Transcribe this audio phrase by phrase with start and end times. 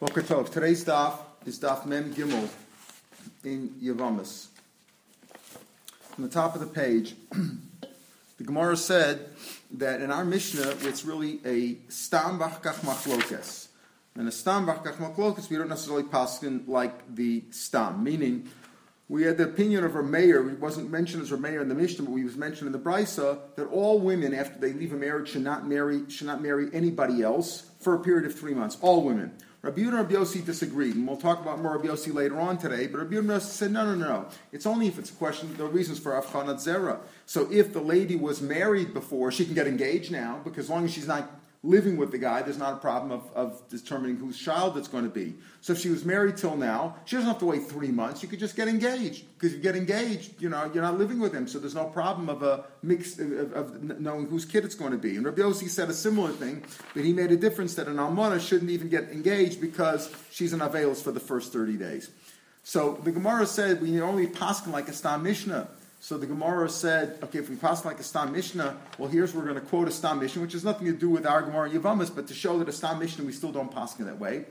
[0.00, 0.50] Boker Tov.
[0.50, 2.48] Today's daf is daf Mem Gimel
[3.44, 4.46] in Yavamas.
[6.16, 7.14] On the top of the page,
[8.38, 9.28] the Gemara said
[9.72, 13.68] that in our Mishnah, it's really a stam bachkach machlokes.
[14.14, 18.48] And a stam bachkach machlokes, we don't necessarily paskin like the stam, meaning
[19.10, 22.12] we had the opinion of Rameir, it wasn't mentioned as Rameir in the Mishnah, but
[22.12, 25.44] we was mentioned in the Brisa, that all women, after they leave a marriage, should
[25.44, 28.78] not marry, should not marry anybody else for a period of three months.
[28.80, 29.32] All women.
[29.62, 32.56] Rabbi Yehuda and Rabbi Yossi disagreed, and we'll talk about more Rabbi Yossi later on
[32.56, 32.86] today.
[32.86, 35.50] But Rabbi Yehuda said, no, no, no, It's only if it's a question.
[35.50, 37.00] Of the reasons for Afchanat Zera.
[37.26, 40.86] So if the lady was married before, she can get engaged now because as long
[40.86, 41.30] as she's not
[41.62, 45.04] living with the guy, there's not a problem of, of determining whose child it's going
[45.04, 45.34] to be.
[45.60, 48.22] So if she was married till now, she doesn't have to wait three months.
[48.22, 51.34] You could just get engaged because you get engaged, you know, you're not living with
[51.34, 54.92] him, so there's no problem of a mix of, of knowing whose kid it's going
[54.92, 55.16] to be.
[55.16, 56.64] And Rabbi Yossi said a similar thing,
[56.94, 60.60] but he made a difference that an almana shouldn't even get engaged because she's an
[60.60, 62.10] avelos for the first 30 days.
[62.62, 65.68] So the Gemara said we only paskin like a stam mishnah.
[66.02, 69.42] So the Gemara said, okay, if we pass like a Stam Mishnah, well, here's we're
[69.42, 72.12] going to quote a Stam Mishnah, which has nothing to do with our Gemara Yavamas,
[72.12, 74.46] but to show that a Stam Mishnah we still don't pass in that way.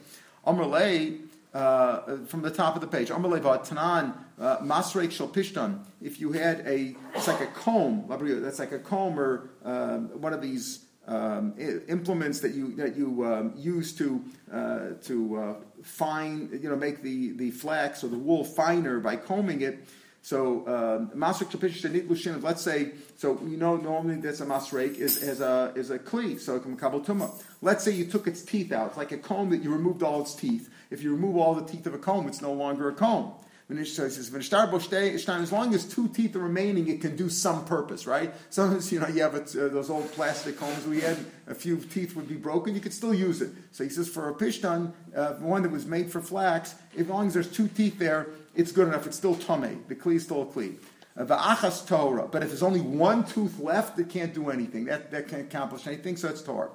[0.45, 5.79] Amrlay, uh, from the top of the page, Amrlay Tanan uh, Masreik Shal Pishtan.
[6.03, 10.33] If you had a, it's like a comb, that's like a comb or um, one
[10.33, 11.55] of these um,
[11.87, 17.01] implements that you that you um, use to uh, to uh, fine, you know, make
[17.01, 19.87] the the flax or the wool finer by combing it.
[20.21, 22.41] So um, chapish shenit lushin.
[22.43, 23.39] Let's say so.
[23.43, 26.39] You know normally that's a masrek is, is a is a kli.
[26.39, 27.31] So it can kabel tuma.
[27.61, 28.89] Let's say you took its teeth out.
[28.89, 30.69] It's like a comb that you removed all its teeth.
[30.91, 33.33] If you remove all the teeth of a comb, it's no longer a comb.
[33.71, 38.33] As long as two teeth are remaining, it can do some purpose, right?
[38.49, 41.77] Sometimes, you know, you have a, uh, those old plastic combs we had, a few
[41.77, 43.51] teeth would be broken, you could still use it.
[43.71, 47.27] So he says, for a pishtan, uh, one that was made for flax, as long
[47.27, 48.29] as there's two teeth there,
[48.59, 49.07] it's good enough.
[49.07, 49.77] It's still tummy.
[49.87, 50.75] The kli is still a kli.
[51.17, 52.27] Uh, Va'achas Torah.
[52.27, 54.85] But if there's only one tooth left, it can't do anything.
[54.85, 56.69] That, that can't accomplish anything, so it's Torah.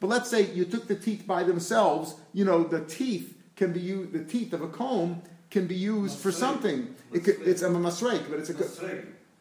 [0.00, 3.80] But let's say you took the teeth by themselves, you know, the teeth can be
[3.80, 6.94] used, the teeth of a comb can be used for something.
[7.12, 8.54] It could, it's a masreg, but it's a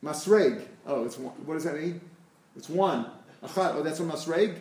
[0.03, 0.63] masreg.
[0.85, 1.33] Oh, it's one.
[1.45, 2.01] what does that mean?
[2.55, 3.05] It's one.
[3.41, 4.59] Oh, that's a masreg.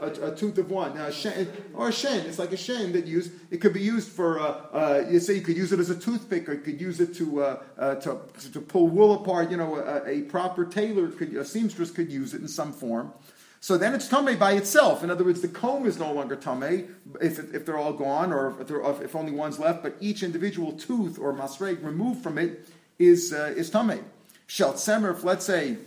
[0.00, 0.94] A, a, tooth of one.
[0.94, 2.24] Now, a shen, or a shen.
[2.26, 3.32] It's like a shen that used.
[3.50, 4.38] It could be used for.
[4.38, 7.00] Uh, uh, you say you could use it as a toothpick, or you could use
[7.00, 8.20] it to uh, uh to,
[8.52, 9.50] to pull wool apart.
[9.50, 13.12] You know, a, a, proper tailor could, a seamstress could use it in some form.
[13.60, 15.02] So then it's tame by itself.
[15.02, 18.54] In other words, the comb is no longer tame if, if they're all gone, or
[18.60, 19.82] if, if only one's left.
[19.82, 24.04] But each individual tooth or masreg removed from it is uh, is tame.
[24.48, 25.78] Sheltzemer, if let's say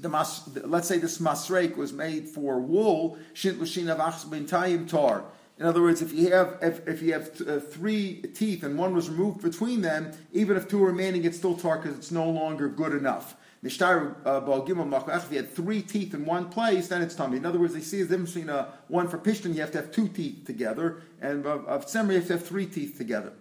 [0.00, 5.24] the mas, let's say this masrek was made for wool, shint bintayim tar.
[5.58, 8.94] In other words, if you have if, if you have uh, three teeth and one
[8.94, 12.28] was removed between them, even if two are remaining, it's still tar because it's no
[12.28, 13.36] longer good enough.
[13.64, 17.38] Nishtar uh, If you had three teeth in one place, then it's tummy.
[17.38, 19.78] In other words, they see the difference between a, one for pishtan, you have to
[19.78, 23.32] have two teeth together, and of, of tzemer, you have to have three teeth together.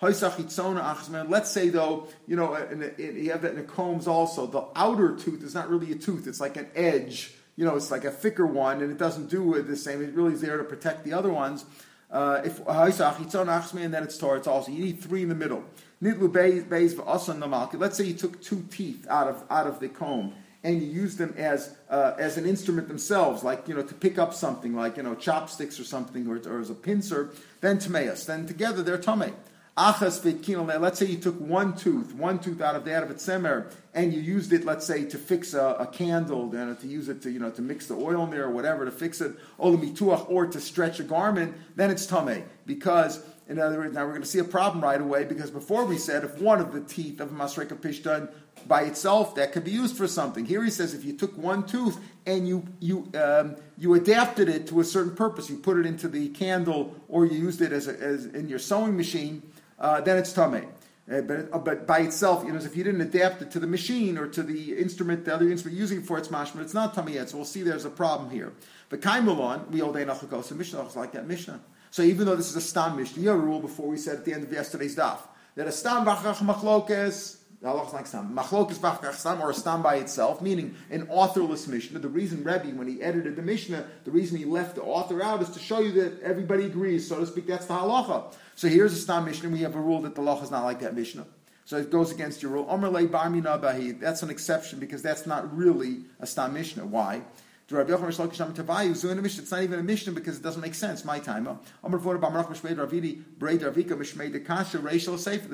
[0.00, 2.56] Let's say though, you know,
[2.98, 4.46] you have that in the combs also.
[4.46, 7.32] The outer tooth is not really a tooth; it's like an edge.
[7.56, 10.02] You know, it's like a thicker one, and it doesn't do the same.
[10.02, 11.64] It really is there to protect the other ones.
[12.10, 15.64] Uh, if and then it's tor, it's also you need three in the middle.
[16.00, 21.16] Let's say you took two teeth out of out of the comb and you use
[21.16, 24.96] them as uh, as an instrument themselves, like you know to pick up something, like
[24.96, 27.30] you know chopsticks or something, or, or as a pincer.
[27.60, 28.26] Then tameas.
[28.26, 29.32] Then together they're tame.
[29.76, 33.26] Achas Let's say you took one tooth, one tooth out of the out of its
[33.26, 37.10] semer, and you used it, let's say, to fix a, a candle, then to use
[37.10, 39.32] it to you know to mix the oil in there or whatever to fix it,
[39.58, 41.54] or to stretch a garment.
[41.76, 43.22] Then it's tame because.
[43.48, 45.98] In other words, now we're going to see a problem right away because before we
[45.98, 48.28] said if one of the teeth of a masreka pishtan
[48.66, 50.44] by itself that could be used for something.
[50.44, 54.66] Here he says if you took one tooth and you you um, you adapted it
[54.66, 57.86] to a certain purpose, you put it into the candle or you used it as,
[57.86, 59.42] a, as in your sewing machine,
[59.78, 60.66] uh, then it's tame.
[61.08, 63.66] Uh, but, uh, but by itself, you know, if you didn't adapt it to the
[63.66, 66.94] machine or to the instrument, the other instrument using it for its mashma, it's not
[66.94, 67.30] tummy yet.
[67.30, 68.52] So we'll see there's a problem here.
[68.88, 71.60] But kaimulon, we all day nachakos, and Mishnah is like that Mishnah.
[71.92, 74.16] So even though this is a stam Mishnah, you have a rule before we said
[74.16, 75.18] at the end of yesterday's daf
[75.54, 78.36] that a stam bachach machlokes the halach is like stam.
[78.36, 81.98] Machlok is vachkach stam or stam by itself, meaning an authorless Mishnah.
[81.98, 85.42] The reason Rebbe, when he edited the Mishnah, the reason he left the author out
[85.42, 87.46] is to show you that everybody agrees, so to speak.
[87.46, 88.34] That's the halacha.
[88.54, 89.48] So here's a stam Mishnah.
[89.48, 91.26] We have a rule that the halacha is not like that Mishnah.
[91.64, 92.66] So it goes against your rule.
[92.68, 93.98] Omer le bahi.
[93.98, 96.86] That's an exception because that's not really a stam Mishnah.
[96.86, 97.22] Why?
[97.68, 101.04] It's not even a Mishnah because it doesn't make sense.
[101.04, 101.58] My time.
[101.82, 102.04] There's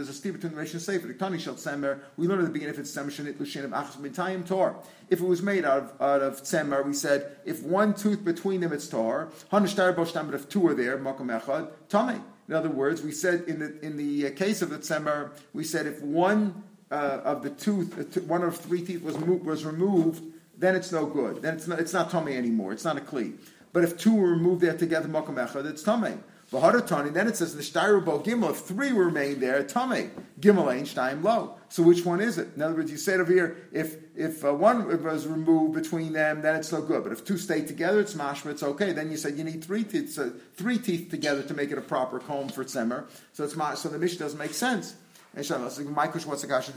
[0.09, 1.07] a steep between Rachel Sefer.
[1.07, 2.01] The Tani Tzemer.
[2.19, 4.77] We learned at the beginning if it's Tzemer Shenit of Achas Mitayim Tor.
[5.09, 8.61] If it was made out of out of Tzemer, we said if one tooth between
[8.61, 9.31] them it's Tor.
[9.51, 12.23] Hanishtar Boshtam, but if two are there, Makam Echad Tame.
[12.47, 15.65] In other words, we said in the in the uh, case of the Tzemer, we
[15.65, 20.23] said if one uh, of the tooth, uh, one of three teeth was was removed
[20.63, 21.43] then it's no good.
[21.43, 22.73] Then it's not, it's not tummy anymore.
[22.73, 23.37] It's not a kli.
[23.73, 26.15] But if two were removed there together, makom echad, it's tummy.
[26.53, 28.51] V'hadatani, then it says the shtarubo gimel.
[28.51, 30.11] If three remain there, tummy.
[30.39, 31.55] Gimel ain't shtaim low.
[31.71, 32.49] So which one is it?
[32.55, 36.43] In other words, you said over here, if if uh, one was removed between them,
[36.43, 37.05] then it's no good.
[37.05, 38.93] But if two stay together, it's mashma, it's okay.
[38.93, 41.81] Then you said you need three teeth, so three teeth together to make it a
[41.81, 43.07] proper comb for tzemer.
[43.33, 44.95] So it's so the mish doesn't make sense.
[45.35, 46.73] And question, what's the kasha?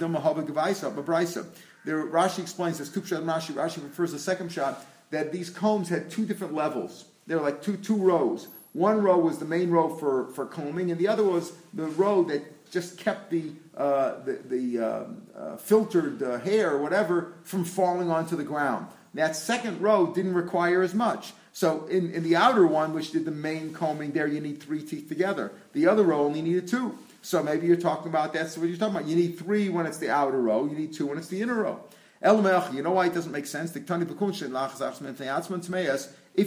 [1.85, 2.89] There, Rashi explains this.
[2.89, 3.53] Kupshat Rashi.
[3.53, 7.05] Rashi refers to the second shot that these combs had two different levels.
[7.27, 8.47] They were like two two rows.
[8.73, 12.23] One row was the main row for, for combing, and the other was the row
[12.25, 15.03] that just kept the uh, the, the uh,
[15.37, 18.87] uh, filtered uh, hair or whatever from falling onto the ground.
[19.13, 21.33] That second row didn't require as much.
[21.53, 24.81] So in, in the outer one, which did the main combing, there you need three
[24.81, 25.53] teeth together.
[25.71, 26.97] The other row only needed two.
[27.25, 29.07] So maybe you're talking about that's what you're talking about.
[29.09, 30.67] You need three when it's the outer row.
[30.67, 31.79] You need two when it's the inner row.
[32.21, 32.37] El
[32.71, 33.75] you know why it doesn't make sense?
[33.75, 33.81] If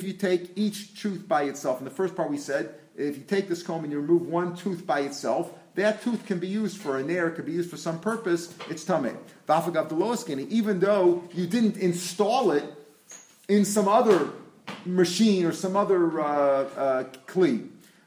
[0.05, 3.49] you take each tooth by itself, in the first part we said, if you take
[3.49, 6.97] this comb and you remove one tooth by itself, that tooth can be used for
[6.99, 9.11] a nair, it could be used for some purpose, it's tummy.
[9.49, 12.65] Low skinny, even though you didn't install it
[13.49, 14.31] in some other
[14.85, 16.25] machine or some other uh,
[16.77, 17.05] uh.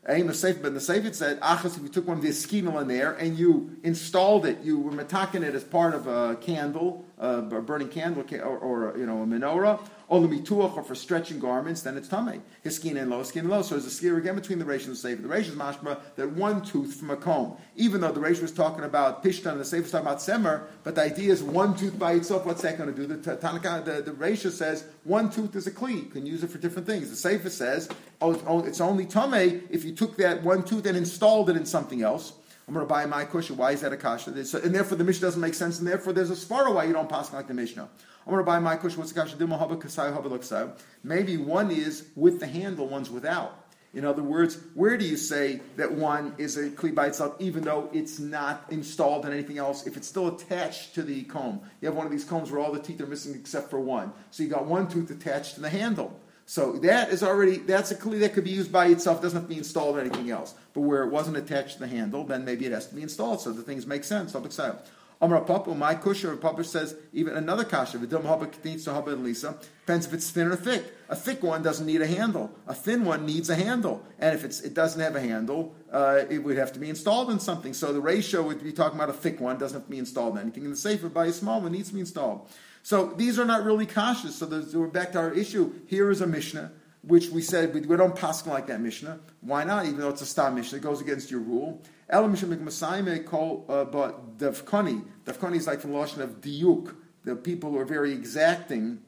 [0.03, 3.13] But the safe it said, Achas, if you took one of the eskinal in there
[3.13, 7.61] and you installed it, you were metaking it as part of a candle, uh, a
[7.61, 9.79] burning candle, or, or you know, a menorah,
[10.11, 12.43] Olamituach or for stretching garments, then it's tame.
[12.63, 13.61] His skin and low, skin and low.
[13.61, 15.21] So there's a skier again between the Reish and the Sefer.
[15.21, 17.55] The Reish is mashma that one tooth from a comb.
[17.77, 20.63] Even though the Reish was talking about Pishtan and the Sefer was talking about Semer,
[20.83, 23.07] but the idea is one tooth by itself, what's that going to do?
[23.07, 26.03] The Tanaka, uh, the, the Reish says one tooth is a kli.
[26.03, 27.09] You can use it for different things.
[27.09, 27.87] The Sefer says,
[28.19, 32.01] oh, it's only tame if you took that one tooth and installed it in something
[32.01, 32.33] else.
[32.71, 33.57] I'm going to buy my cushion.
[33.57, 34.29] Why is that a kasha?
[34.29, 37.09] And therefore the Mishnah doesn't make sense, and therefore there's a svara why you don't
[37.09, 37.81] pass like the Mishnah.
[37.81, 38.95] I'm going to buy my kush.
[38.95, 40.73] What's the kasha?
[41.03, 43.57] Maybe one is with the handle, one's without.
[43.93, 47.63] In other words, where do you say that one is a kli by itself, even
[47.63, 49.85] though it's not installed in anything else?
[49.85, 52.71] If it's still attached to the comb, you have one of these combs where all
[52.71, 54.13] the teeth are missing except for one.
[54.29, 56.17] So you got one tooth attached to the handle.
[56.51, 59.21] So that is already that's a kli that could be used by itself.
[59.21, 60.53] Doesn't have to be installed or anything else.
[60.73, 63.39] But where it wasn't attached to the handle, then maybe it has to be installed.
[63.39, 64.35] So the things make sense.
[64.35, 69.55] Amar Papa, my kusher, Papa says even another kasha, Vidum Haba needs to Haba Lisa,
[69.85, 70.83] depends if it's thin or thick.
[71.07, 72.51] A thick one doesn't need a handle.
[72.67, 74.03] A thin one needs a handle.
[74.19, 77.29] And if it's, it doesn't have a handle, uh, it would have to be installed
[77.31, 77.73] in something.
[77.73, 80.35] So the ratio would be talking about a thick one, doesn't have to be installed
[80.35, 80.65] in anything.
[80.65, 82.49] In the safer by a small one needs to be installed.
[82.83, 84.31] So these are not really kashas.
[84.31, 85.73] So we're back to our issue.
[85.87, 86.71] Here is a Mishnah
[87.03, 89.19] which we said we, we don't pass like that Mishnah.
[89.41, 89.85] Why not?
[89.85, 91.81] Even though it's a star Mishnah, it goes against your rule.
[92.09, 95.03] Elam Mishnah call uh, but Devkani.
[95.25, 98.99] Devkani is like from the Lashon of Diuk, the people who are very exacting.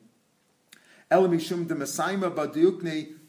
[1.11, 2.33] Elam Mishum de Masayma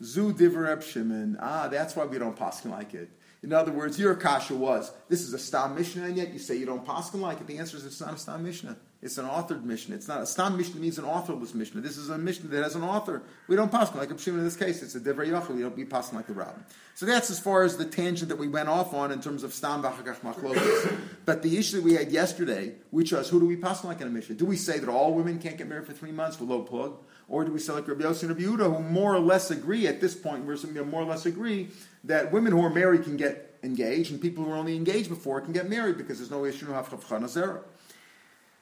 [0.03, 1.37] Zu Divreb.
[1.41, 3.11] Ah, that's why we don't pass like it.
[3.43, 6.57] In other words, your kasha was this is a stam mishnah, and yet you say
[6.57, 7.47] you don't paskin like it.
[7.47, 8.79] The answer is it's not a stam mishnah.
[9.05, 9.97] It's an authored mishnah.
[9.97, 11.83] It's not a stam mishnah means an authorless mishnah.
[11.83, 13.21] This is a mishnah that has an author.
[13.49, 14.83] We don't paskin like a pshim in this case.
[14.83, 15.51] It's a divrei yachal.
[15.51, 16.65] We don't be paskin like the rabbin.
[16.95, 19.53] So that's as far as the tangent that we went off on in terms of
[19.53, 20.97] stam v'achakach machlokas.
[21.27, 24.07] But the issue that we had yesterday, which was who do we paskin like in
[24.07, 24.37] a mishnah?
[24.37, 26.97] Do we say that all women can't get married for three months for low plug?
[27.29, 29.87] Or do we say like Rabbi Yossi and Rabbi Yehuda, who more or less agree
[29.87, 31.69] at this point, we're more or less agree
[32.05, 35.43] that women who are married can get engaged, and people who are only engaged before
[35.43, 37.61] can get married because there's no issue of chanazera.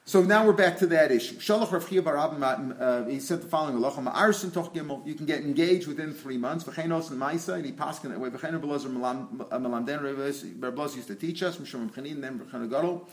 [0.05, 1.35] So now we're back to that issue.
[1.35, 5.07] Shalach Rav Chia Bar uh, he said the following: Toch Gimel.
[5.07, 6.65] You can get engaged within three months.
[6.65, 8.29] V'chenos and Maisa, and he passed in that way.
[8.29, 10.03] V'chenos Belazar Melamden.
[10.61, 11.55] Rav Belaz used to teach us.
[11.55, 13.07] Mishum Chanin, then V'chenos Gadol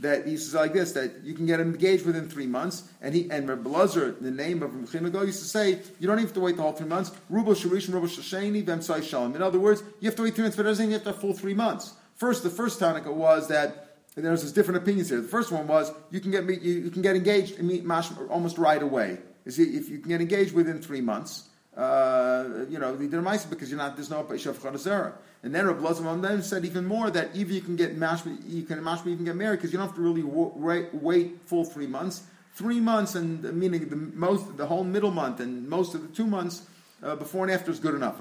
[0.00, 3.30] that he says like this that you can get engaged within three months, and he
[3.30, 6.62] and Lazar, the name of Rabbi used to say you don't have to wait the
[6.62, 7.10] whole three months.
[7.30, 9.36] Rubel Sharish Rubel Shasheni Vemsai Shalom.
[9.36, 11.12] In other words, you have to wait three months, but it doesn't you have to
[11.12, 11.94] full three months.
[12.16, 13.89] First, the first Tanaka was that
[14.24, 15.20] there's this different opinions here.
[15.20, 17.84] The first one was you can get you, you can get engaged and meet
[18.28, 19.18] almost right away.
[19.44, 23.70] Is if you can get engaged within three months, uh, you know, the mice because
[23.70, 25.12] you're not there's no Shav Chanazera.
[25.42, 28.62] And then Rabbi Lazar then said even more that even you can get mashma, you
[28.64, 31.86] can mashma even get married because you don't have to really wait, wait full three
[31.86, 32.24] months.
[32.54, 36.26] three months, and meaning the most, the whole middle month, and most of the two
[36.26, 36.66] months
[37.02, 38.20] uh, before and after is good enough.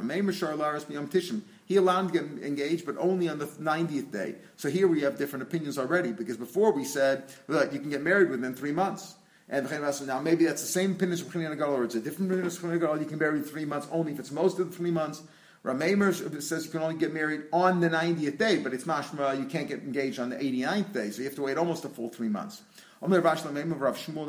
[1.69, 4.35] He allowed him to get engaged, but only on the 90th day.
[4.57, 8.01] So here we have different opinions already, because before we said that you can get
[8.01, 9.13] married within three months.
[9.47, 9.69] And
[10.07, 12.99] now maybe that's the same opinion as Gadol, or it's a different opinion as Gadol.
[12.99, 15.21] You can marry three months only if it's most of the three months.
[15.63, 19.45] Ramemer says you can only get married on the 90th day, but it's mashma, you
[19.45, 22.09] can't get engaged on the 89th day, so you have to wait almost a full
[22.09, 22.63] three months.
[23.01, 23.55] Omer Rav Shmuel
[23.95, 24.27] Shmuel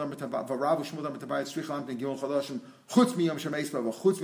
[1.98, 4.22] Gilon Chadashim Chutz Miyom Chutz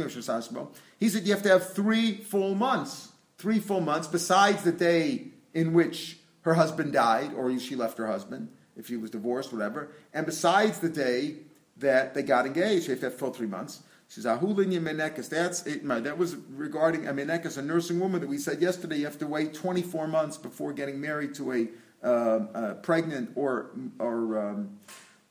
[0.52, 0.68] Miyom.
[0.98, 5.28] He said you have to have three full months, three full months besides the day
[5.52, 9.90] in which her husband died or she left her husband, if she was divorced, whatever,
[10.14, 11.36] and besides the day
[11.78, 13.82] that they got engaged, you have to have full three months.
[14.08, 15.28] She says, Ahulinya Menekas.
[15.28, 15.86] That's it.
[15.86, 18.98] That was regarding a Menekas, a nursing woman that we said yesterday.
[18.98, 21.68] You have to wait 24 months before getting married to a
[22.06, 24.78] uh, uh, pregnant or or um,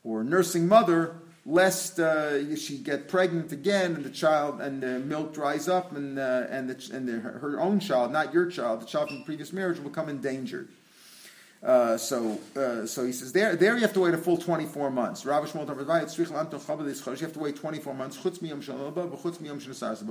[0.03, 1.15] or nursing mother,
[1.45, 6.19] lest uh, she get pregnant again and the child and the milk dries up and
[6.19, 9.23] uh, and the, and the, her own child, not your child, the child from the
[9.23, 10.67] previous marriage will become endangered.
[11.63, 14.91] Uh, so, uh, so he says there, there you have to wait a full 24
[14.91, 15.25] months.
[15.25, 15.57] You have to
[17.39, 18.17] wait 24 months.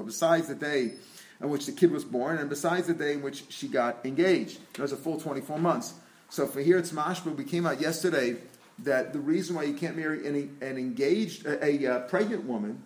[0.04, 0.94] Besides the day
[1.40, 4.58] in which the kid was born, and besides the day in which she got engaged,
[4.74, 5.94] there's a full 24 months.
[6.28, 7.34] So for here it's mashma.
[7.36, 8.36] We came out yesterday
[8.80, 12.82] that the reason why you can't marry an, an engaged, a, a, uh, pregnant woman,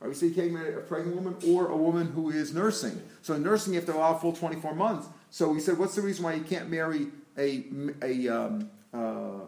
[0.00, 3.00] or we say you can't marry a pregnant woman or a woman who is nursing.
[3.22, 5.08] So nursing you have to allow full 24 months.
[5.30, 7.08] So we said, what's the reason why you can't marry
[7.38, 7.64] a
[8.02, 8.98] a, um, uh,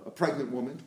[0.06, 0.80] a pregnant woman?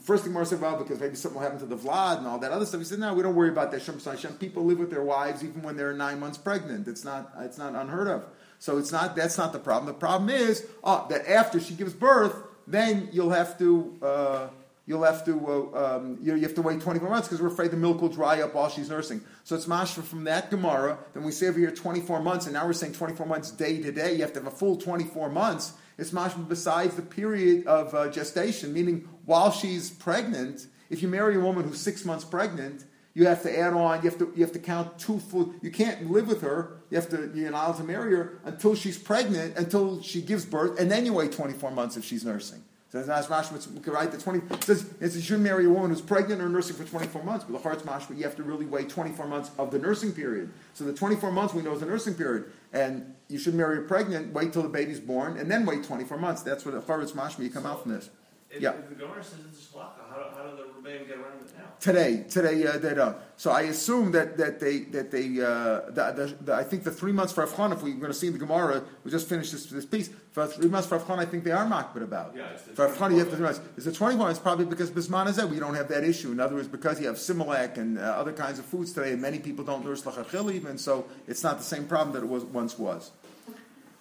[0.00, 2.38] First thing Mar said, well, because maybe something will happen to the Vlad and all
[2.38, 2.80] that other stuff.
[2.80, 3.82] He said, no, we don't worry about that.
[3.82, 3.98] Shem
[4.34, 6.88] People live with their wives even when they're nine months pregnant.
[6.88, 8.24] It's not, it's not unheard of.
[8.62, 9.86] So it's not that's not the problem.
[9.86, 14.48] The problem is uh, that after she gives birth, then you'll have to uh,
[14.86, 17.72] you'll have to uh, um, you, you, have to wait 24 months because we're afraid
[17.72, 19.20] the milk will dry up while she's nursing.
[19.42, 20.96] So it's mashra from that Gemara.
[21.12, 23.90] Then we say over here 24 months, and now we're saying 24 months day to
[23.90, 24.14] day.
[24.14, 25.72] You have to have a full 24 months.
[25.98, 30.68] It's mashra besides the period of uh, gestation, meaning while she's pregnant.
[30.88, 34.02] If you marry a woman who's six months pregnant, you have to add on.
[34.02, 35.54] You have to you have to count two full.
[35.60, 36.78] You can't live with her.
[36.90, 40.78] You have to you're allowed to marry her until she's pregnant, until she gives birth,
[40.80, 42.62] and then you wait 24 months if she's nursing.
[42.90, 43.86] So that's mashma.
[43.86, 46.76] Right, the 20 it says it you shouldn't marry a woman who's pregnant or nursing
[46.76, 47.44] for 24 months.
[47.44, 50.50] But the heart's mashma, you have to really wait 24 months of the nursing period.
[50.74, 53.80] So the 24 months we know is the nursing period, and you should marry a
[53.82, 54.34] pregnant.
[54.34, 56.42] Wait till the baby's born, and then wait 24 months.
[56.42, 57.40] That's what the heart's mashma.
[57.40, 58.10] You come out from this.
[58.50, 58.72] If, yeah.
[58.72, 59.78] If the says it's a
[60.12, 61.64] how, how do the Rebbeim get around it now?
[61.80, 63.16] Today, today uh, they don't.
[63.36, 66.90] So I assume that, that they that they uh, the, the, the, I think the
[66.90, 69.52] three months for Afghan, if we're going to see in the Gemara, we just finished
[69.52, 70.10] this, this piece.
[70.30, 72.34] For three months for Afghan, I think they are makbid about.
[72.36, 73.60] Yeah, for Afghan, you have the three months.
[73.76, 74.30] Is it twenty one?
[74.30, 76.30] It's probably because Bisman is that we don't have that issue.
[76.30, 79.20] In other words, because you have Similac and uh, other kinds of foods today, and
[79.20, 82.44] many people don't nurse lachachil even, so it's not the same problem that it was
[82.44, 83.10] once was.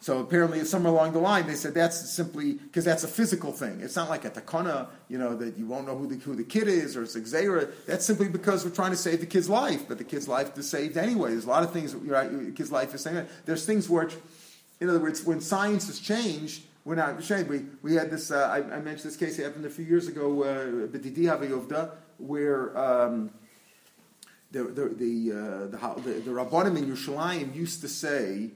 [0.02, 3.82] So apparently, somewhere along the line, they said that's simply because that's a physical thing.
[3.82, 6.44] It's not like a takana, you know, that you won't know who the, who the
[6.44, 7.72] kid is or it's xera.
[7.86, 10.68] That's simply because we're trying to save the kid's life, but the kid's life is
[10.68, 11.30] saved anyway.
[11.30, 12.32] There's a lot of things, right?
[12.32, 13.28] The kid's life is saved.
[13.46, 14.16] There's things which,
[14.80, 17.48] in other words, when science has changed, we're not ashamed.
[17.48, 20.08] We, we had this, uh, I, I, mentioned this case, it happened a few years
[20.08, 20.88] ago, uh,
[22.18, 23.30] where um,
[24.52, 28.50] the, the, the, uh, the, the, the Rabbanim in Yerushalayim used to say,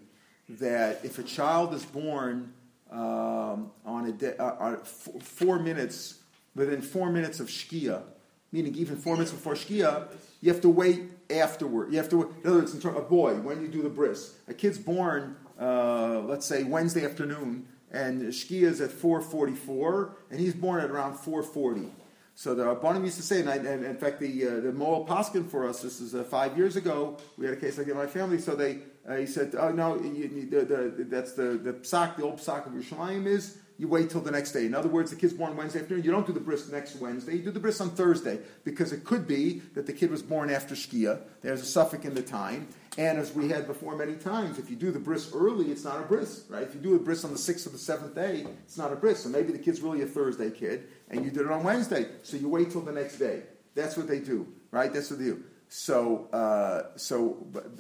[0.49, 2.53] that if a child is born
[2.91, 6.19] um, on a de- uh, f- four minutes
[6.55, 8.03] within four minutes of shkia,
[8.51, 10.07] meaning even four minutes before shkia,
[10.41, 11.91] you have to wait afterward.
[11.91, 12.27] You have to, Wait.
[12.43, 14.77] in other words, in terms, of a boy when you do the bris, a kid's
[14.77, 20.91] born, uh, let's say Wednesday afternoon, and shkia is at 4:44, and he's born at
[20.91, 21.89] around 4:40.
[22.37, 25.07] So the Rabbanim used to say, and, I, and, in fact, the uh, the Mohel
[25.07, 27.93] Paskin for us, this is uh, five years ago, we had a case like that
[27.93, 31.33] in my family, so they uh, he said, oh, no, you, you, the, the, that's
[31.33, 34.65] the, the psak, the old psak of Yerushalayim is, you wait till the next day.
[34.65, 37.35] In other words, the kid's born Wednesday afternoon, you don't do the bris next Wednesday,
[37.35, 40.49] you do the bris on Thursday, because it could be that the kid was born
[40.49, 44.57] after Shkia, there's a suffix in the time, and as we had before many times,
[44.57, 46.63] if you do the bris early, it's not a bris, right?
[46.63, 48.95] If you do a bris on the sixth or the seventh day, it's not a
[48.95, 49.23] bris.
[49.23, 52.37] So maybe the kid's really a Thursday kid, and you did it on Wednesday, so
[52.37, 53.43] you wait till the next day.
[53.75, 54.93] That's what they do, right?
[54.93, 55.43] That's what they do.
[55.77, 57.35] So, uh, so,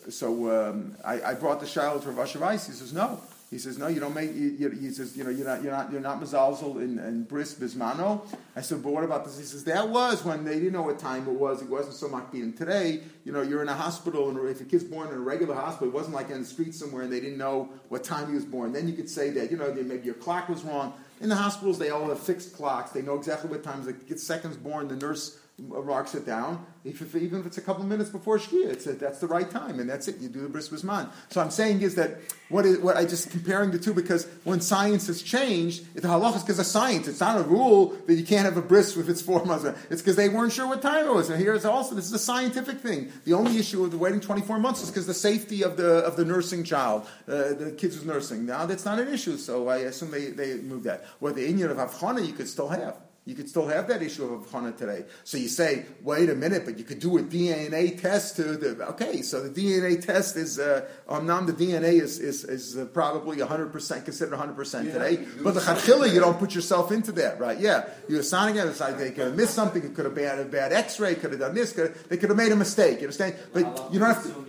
[0.09, 2.67] so um, I, I, brought the child to Rav Asher Weiss.
[2.67, 3.21] He says, no.
[3.49, 4.35] He says, no, you don't make.
[4.35, 7.23] You, you, he says, you know, you're not, you're not, you're not mezalzel in, in
[7.23, 8.27] bris bismano.
[8.53, 9.37] I said, but what about this?
[9.37, 11.61] He says, that was when they didn't know what time it was.
[11.61, 14.83] It wasn't so And today, you know, you're in a hospital, and if a kid's
[14.83, 17.37] born in a regular hospital, it wasn't like in the street somewhere, and they didn't
[17.37, 18.73] know what time he was born.
[18.73, 20.93] Then you could say that, you know, maybe your clock was wrong.
[21.21, 22.91] In the hospitals, they all have fixed clocks.
[22.91, 24.89] They know exactly what time the kid's seconds born.
[24.89, 26.65] The nurse marks it down.
[26.83, 29.49] If, if, even if it's a couple minutes before Shkia, it's a, that's the right
[29.49, 30.17] time, and that's it.
[30.19, 31.09] You do the bris bisman.
[31.29, 32.17] So I'm saying is that
[32.49, 36.35] what is what I just comparing the two because when science has changed, the halach
[36.35, 37.07] is because of science.
[37.07, 39.65] It's not a rule that you can't have a bris if it's four months.
[39.89, 41.29] It's because they weren't sure what time it was.
[41.29, 43.11] And here it's also this is a scientific thing.
[43.23, 46.25] The only issue with waiting 24 months is because the safety of the of the
[46.25, 48.45] nursing child, uh, the kids who's nursing.
[48.45, 49.37] Now that's not an issue.
[49.37, 51.05] So I assume they they moved that.
[51.19, 52.97] What the Indian of Avchana you could still have.
[53.27, 55.03] You could still have that issue of Chana today.
[55.23, 58.87] So you say, wait a minute, but you could do a DNA test to the,
[58.89, 63.37] okay, so the DNA test is, uh, um, the DNA is, is, is uh, probably
[63.37, 65.25] 100%, considered 100% today.
[65.41, 67.59] But the Chachila, you don't put yourself into that, right?
[67.59, 67.89] Yeah.
[68.07, 70.45] You're signing it, it's like they could have missed something, it could have been a
[70.45, 73.07] bad x-ray, could have done this, could have, they could have made a mistake, you
[73.07, 73.37] understand?
[73.51, 74.45] But you don't have to.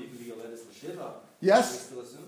[1.40, 1.85] Yes.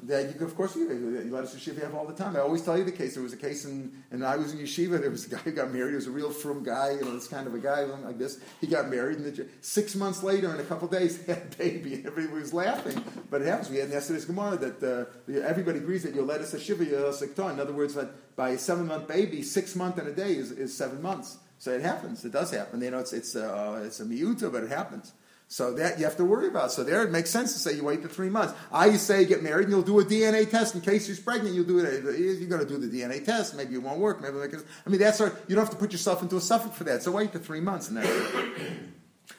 [0.09, 2.35] That you could, of course, you, you let us yeshiva have all the time.
[2.35, 3.13] I always tell you the case.
[3.13, 4.99] There was a case, in, and I was in yeshiva.
[4.99, 5.91] There was a guy who got married.
[5.91, 8.41] He was a real frum guy, you know, this kind of a guy like this.
[8.63, 11.97] He got married, and the, six months later, in a couple days, had a baby,
[11.97, 13.05] and everybody was laughing.
[13.29, 13.69] But it happens.
[13.69, 17.49] We had in yesterday's Gemara that uh, everybody agrees that you'll let us yeshiva, you'll
[17.51, 20.53] In other words, that by a seven month baby, six months and a day is,
[20.53, 21.37] is seven months.
[21.59, 22.25] So it happens.
[22.25, 22.81] It does happen.
[22.81, 25.13] You know, it's it's uh, it's a miuta, but it happens.
[25.51, 26.73] So that you have to worry about.
[26.73, 28.53] So there, it makes sense to say you wait the three months.
[28.71, 31.55] I say get married and you'll do a DNA test in case she's pregnant.
[31.55, 32.05] You'll do it.
[32.05, 33.57] You're going to do the DNA test.
[33.57, 34.21] Maybe it won't work.
[34.21, 36.85] Maybe I mean that's our, you don't have to put yourself into a suffix for
[36.85, 37.03] that.
[37.03, 38.63] So wait the three months and that's it.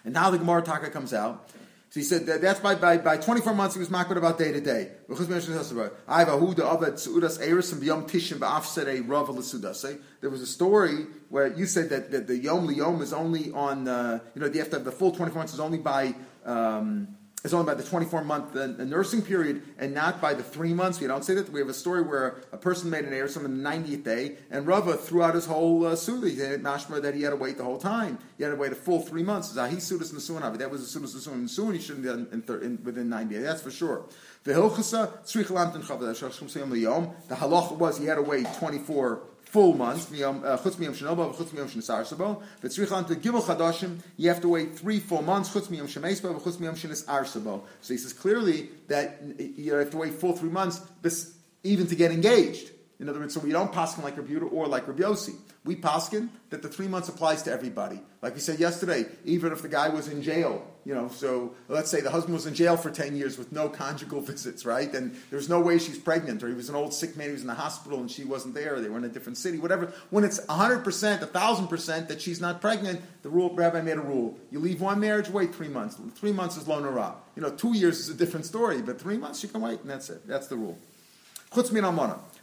[0.04, 1.48] And now the Gemara Taka comes out.
[1.92, 4.52] So he said that that's by, by, by 24 months he was makbid about day
[4.52, 4.92] to day.
[5.08, 5.16] There
[10.30, 14.20] was a story where you said that, that the Yom Liyom is only on, uh,
[14.36, 16.14] you know, you have to have the full 24 months is only by
[16.46, 17.08] um,
[17.44, 21.00] is only by the 24 month uh, nursing period and not by the three months.
[21.00, 21.50] We don't say that.
[21.50, 24.68] We have a story where a person made an error on the 90th day, and
[24.68, 26.30] Rava threw out his whole uh, suda.
[26.30, 28.18] He said mashma that he had to wait the whole time.
[28.38, 29.54] He had to wait a full three months.
[29.54, 31.74] That was a sudas nasuan.
[31.74, 33.44] He shouldn't have done in, in, within 90 days.
[33.44, 34.06] That's for sure.
[34.44, 35.26] The hilchasa.
[37.28, 40.58] The halacha was he had to wait 24 full months, uh,
[44.18, 45.50] you have to wait three full months.
[45.52, 45.60] So
[47.88, 49.22] he says clearly that
[49.58, 50.82] you have to wait full three months,
[51.64, 52.70] even to get engaged.
[53.00, 55.36] In other words, so we don't paskin like Rabbi or like Rabbi Yossi.
[55.64, 58.02] We paskin that the three months applies to everybody.
[58.22, 61.90] Like we said yesterday, even if the guy was in jail, you know, so let's
[61.90, 64.94] say the husband was in jail for 10 years with no conjugal visits, right?
[64.94, 67.42] And there's no way she's pregnant, or he was an old sick man, who was
[67.42, 69.94] in the hospital and she wasn't there, or they were in a different city, whatever.
[70.10, 74.38] When it's 100%, 1,000% that she's not pregnant, the rule, rabbi made a rule.
[74.52, 75.98] You leave one marriage, wait three months.
[76.16, 77.16] Three months is lo nara.
[77.38, 79.90] You know, two years is a different story, but three months you can wait, and
[79.90, 80.28] that's it.
[80.28, 80.78] That's the rule.
[81.52, 81.86] Chutz min.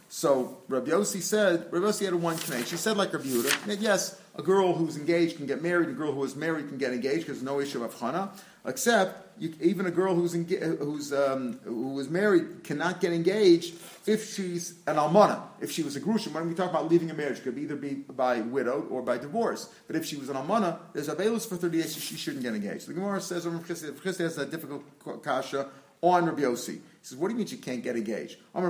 [0.09, 2.69] So Rabbi Yossi said, Rabbi Yossi had a one connect.
[2.69, 6.13] She said like Rabbi Yehuda, yes, a girl who's engaged can get married, a girl
[6.13, 8.29] who is married can get engaged because there's no issue of chana.
[8.65, 13.75] Except you, even a girl who's enga- who's um, who is married cannot get engaged
[14.05, 15.41] if she's an almana.
[15.61, 17.75] If she was a grushim, when we talk about leaving a marriage, it could either
[17.75, 19.73] be by widowed or by divorce.
[19.87, 22.55] But if she was an almana, there's a velus for 30 days, she shouldn't get
[22.55, 22.87] engaged.
[22.87, 24.83] The Gemara says, Chesed has a difficult
[25.23, 25.69] kasha
[26.01, 26.79] on Rabbi Yossi.
[27.07, 28.37] Says, what do you mean you can't get engaged?
[28.51, 28.65] When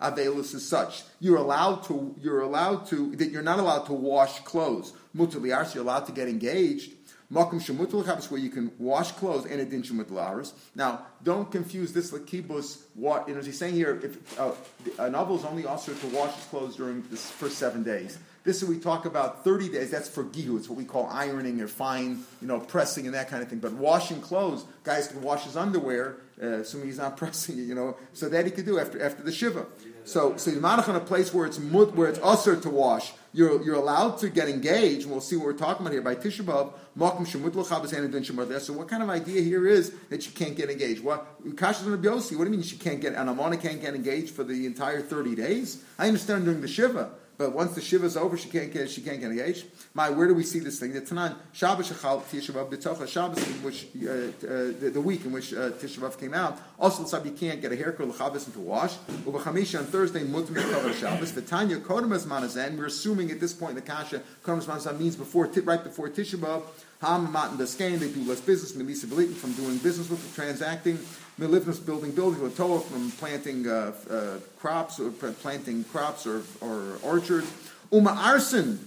[0.00, 4.40] Avelus is such, you're allowed to, you're allowed to, that you're not allowed to wash
[4.44, 4.94] clothes.
[5.14, 6.92] Mutaliars, you're allowed to get engaged.
[7.30, 12.84] Makum shemutul where you can wash clothes and adin shemutul Now, don't confuse this kibbutz.
[12.94, 13.42] What you know?
[13.42, 14.52] He's saying here, if uh,
[14.98, 18.18] a novel is only also to wash his clothes during this first seven days.
[18.44, 19.90] This is we talk about 30 days.
[19.90, 20.58] That's for gihu.
[20.58, 23.60] It's what we call ironing or fine, you know, pressing and that kind of thing.
[23.60, 27.74] But washing clothes, guys can wash his underwear, uh, assuming he's not pressing it, you
[27.74, 27.96] know.
[28.14, 29.66] So that he could do after after the shiva.
[30.04, 33.12] So so you're not in a place where it's mut, where it's usher to wash.
[33.34, 36.14] You're, you're allowed to get engaged, and we'll see what we're talking about here by
[36.14, 36.74] Tisha B'Av.
[38.60, 41.02] So what kind of idea here is that you can't get engaged?
[41.02, 43.14] What Kasha's on What do you mean she can't get?
[43.14, 45.82] An Amana can't get engaged for the entire thirty days?
[45.98, 47.12] I understand during the Shiva.
[47.42, 49.64] But once the shiva is over, she can't get she can't get engaged.
[49.94, 50.92] My, where do we see this thing?
[50.92, 54.10] The Tanan Shabbos Shachal Tisha B'Tocha Shabbos, which uh,
[54.46, 56.56] uh, the, week in which uh, Tisha came out.
[56.78, 58.94] Also, you can't get a haircut l'chavos and to wash.
[59.26, 61.32] Ubachamisha on Thursday mutim cover Shabbos.
[61.32, 62.78] The Tanya Kodemas Manazen.
[62.78, 66.36] We're assuming at this point in the kasha Kodemas Manazen means before right before Tisha
[66.36, 66.62] B'av.
[67.00, 67.98] Ham Matan Daskain.
[67.98, 68.70] They do less business.
[68.80, 70.96] Melisa Belitin from doing business with transacting.
[71.40, 76.98] Milivnus building building with Torah from planting uh, uh, crops or planting crops or, or
[77.02, 77.50] orchards.
[77.90, 78.78] Uma arson,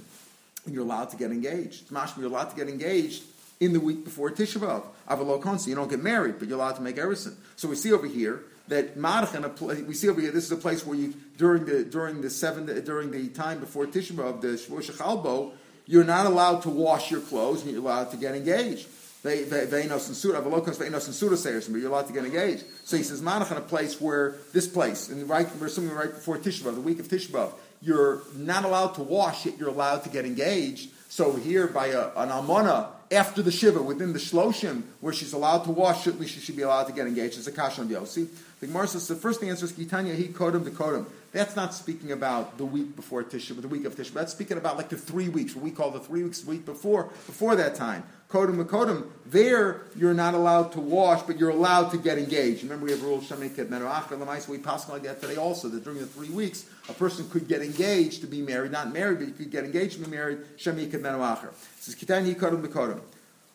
[0.67, 1.89] you're allowed to get engaged.
[1.89, 3.23] Mashma, you're allowed to get engaged
[3.59, 4.83] in the week before Tisha B'av.
[5.09, 7.35] Avalokonsi, you don't get married, but you're allowed to make erison.
[7.55, 10.85] So we see over here that Marachan, we see over here, this is a place
[10.85, 15.53] where you during the during the seven during the time before Tisha the Shavuot Shechalbo,
[15.85, 18.87] you're not allowed to wash your clothes and you're allowed to get engaged.
[19.25, 22.63] Veinos and Suda, Avalokos Veinos and Suda sayers, but you're allowed to get engaged.
[22.83, 26.13] So he says, Manach in a place where this place, and right, we're assuming right
[26.13, 29.69] before Tisha B'av, the week of Tisha B'av, you're not allowed to wash it, you're
[29.69, 30.89] allowed to get engaged.
[31.09, 35.59] So here, by a, an almana, after the shiva, within the shloshim, where she's allowed
[35.65, 37.37] to wash, at least she should be allowed to get engaged.
[37.37, 38.27] It's a kasha on Yossi.
[38.59, 41.05] The Gemara says the first answer is Kitanya he kodem the kodem.
[41.31, 44.13] That's not speaking about the week before Tisha, but the week of Tisha.
[44.13, 47.03] That's speaking about like the three weeks, what we call the three weeks, week before,
[47.25, 48.03] before that time.
[48.29, 52.63] Kodem Kodem, there you're not allowed to wash, but you're allowed to get engaged.
[52.63, 54.47] Remember, we have rule Shemek Menuacha Lemais.
[54.47, 55.69] We pass like that today also.
[55.69, 59.19] That during the three weeks, a person could get engaged to be married, not married,
[59.19, 60.39] but you could get engaged to be married.
[60.57, 61.51] Shemek Menuacha.
[61.77, 62.99] This is Kitani Kodem Kodem.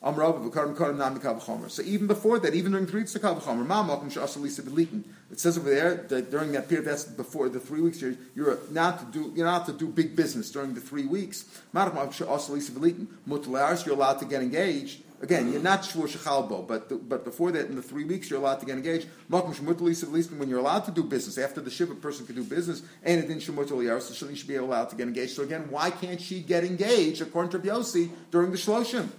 [0.03, 6.31] So even before that, even during three weeks of Kavachomer, it says over there that
[6.31, 9.67] during that period, that's before the three weeks, you're, you're not to do you're not
[9.67, 11.45] to do big business during the three weeks.
[11.75, 11.85] You're
[13.95, 15.03] allowed to get engaged.
[15.23, 18.39] Again, you're not shvur shechalbo, but the, but before that, in the three weeks, you're
[18.39, 19.07] allowed to get engaged.
[19.31, 22.43] At least when you're allowed to do business after the ship, a person can do
[22.43, 23.69] business, and it didn't shemut
[24.01, 25.37] so she should be allowed to get engaged.
[25.37, 29.11] So again, why can't she get engaged according to Yossi during the shloshim?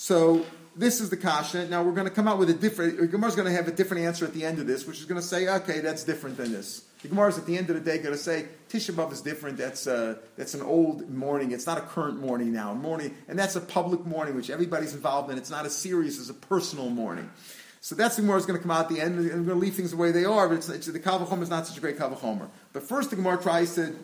[0.00, 1.68] So this is the kasha.
[1.68, 3.10] Now we're going to come out with a different.
[3.10, 5.04] Gemara is going to have a different answer at the end of this, which is
[5.04, 6.84] going to say, okay, that's different than this.
[7.02, 9.58] The is at the end of the day going to say Tisha B'av is different.
[9.58, 11.52] That's uh, that's an old morning.
[11.52, 12.72] It's not a current morning now.
[12.72, 15.36] Morning, and that's a public morning which everybody's involved in.
[15.36, 17.28] It's not as serious as a personal morning.
[17.82, 19.48] So that's the Gemara is going to come out at the end, and we're going
[19.48, 20.48] to leave things the way they are.
[20.48, 22.48] But it's, it's, the Kavachomer is not such a great Kavachomer.
[22.72, 23.94] But first, the Gemara tries to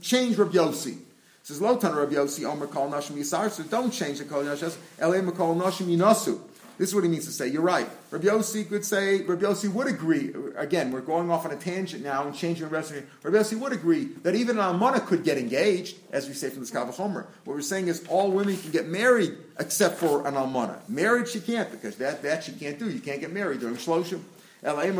[0.00, 0.98] change Rabbi Yossi
[1.46, 3.48] says Lotan Rabbi Yossi Omer Kol Nashim Yisar.
[3.52, 5.36] So don't change the Kol Nashim.
[5.36, 6.40] Kol Nashim Yinasu.
[6.76, 7.46] This is what he means to say.
[7.46, 7.88] You're right.
[8.10, 10.34] Rabbi Yossi could say, Rabbi Yossi would agree.
[10.56, 13.06] Again, we're going off on a tangent now and changing the recipe.
[13.22, 16.64] Rabbi Yossi would agree that even an Almana could get engaged, as we say from
[16.64, 17.28] the Skav Homer.
[17.44, 20.80] What we're saying is all women can get married except for an Almana.
[20.88, 22.90] Married she can't because that, that she can't do.
[22.90, 24.20] You can't get married during Shloshim.
[24.62, 24.98] But let's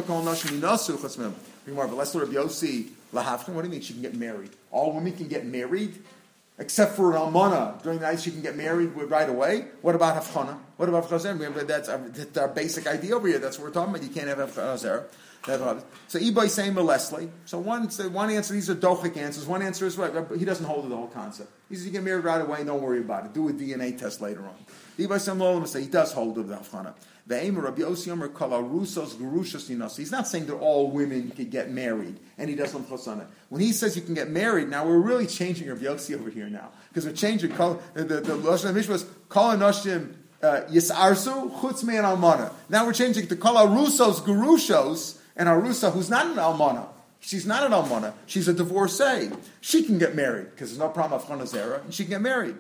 [2.14, 4.50] Rabbi Yossi, what do you mean she can get married?
[4.70, 6.02] All women can get married?
[6.58, 9.66] Except for an almana during the night she can get married right away.
[9.82, 10.58] What about hafchana?
[10.76, 11.66] What about hafchana?
[11.66, 13.38] That's that's our basic idea over here.
[13.38, 14.06] That's what we're talking about.
[14.06, 15.04] You can't have hafchana
[15.48, 17.30] uh, So Ibai saying Leslie.
[17.44, 18.54] So one, so one answer.
[18.54, 19.46] These are dochik answers.
[19.46, 20.12] One answer is right.
[20.38, 21.50] He doesn't hold to the whole concept.
[21.68, 22.64] He says you get married right away.
[22.64, 23.34] Don't worry about it.
[23.34, 24.56] Do a DNA test later on.
[24.96, 26.94] He does hold of the hafchana.
[27.28, 28.06] He's
[30.12, 33.26] not saying that all women can get married, and he doesn't chasana.
[33.48, 36.48] When he says you can get married, now we're really changing Rabbi Yossi over here
[36.48, 39.56] now because we're changing the the lashon mishpah was kol uh,
[40.70, 42.52] yisarsu chutz me almana.
[42.68, 46.86] Now we're changing to kol arusos gurushos and arusa who's not an almana.
[47.18, 48.12] She's not an almana.
[48.26, 49.32] She's a divorcee.
[49.60, 52.56] She can get married because there's no problem of chanazera, and she can get married.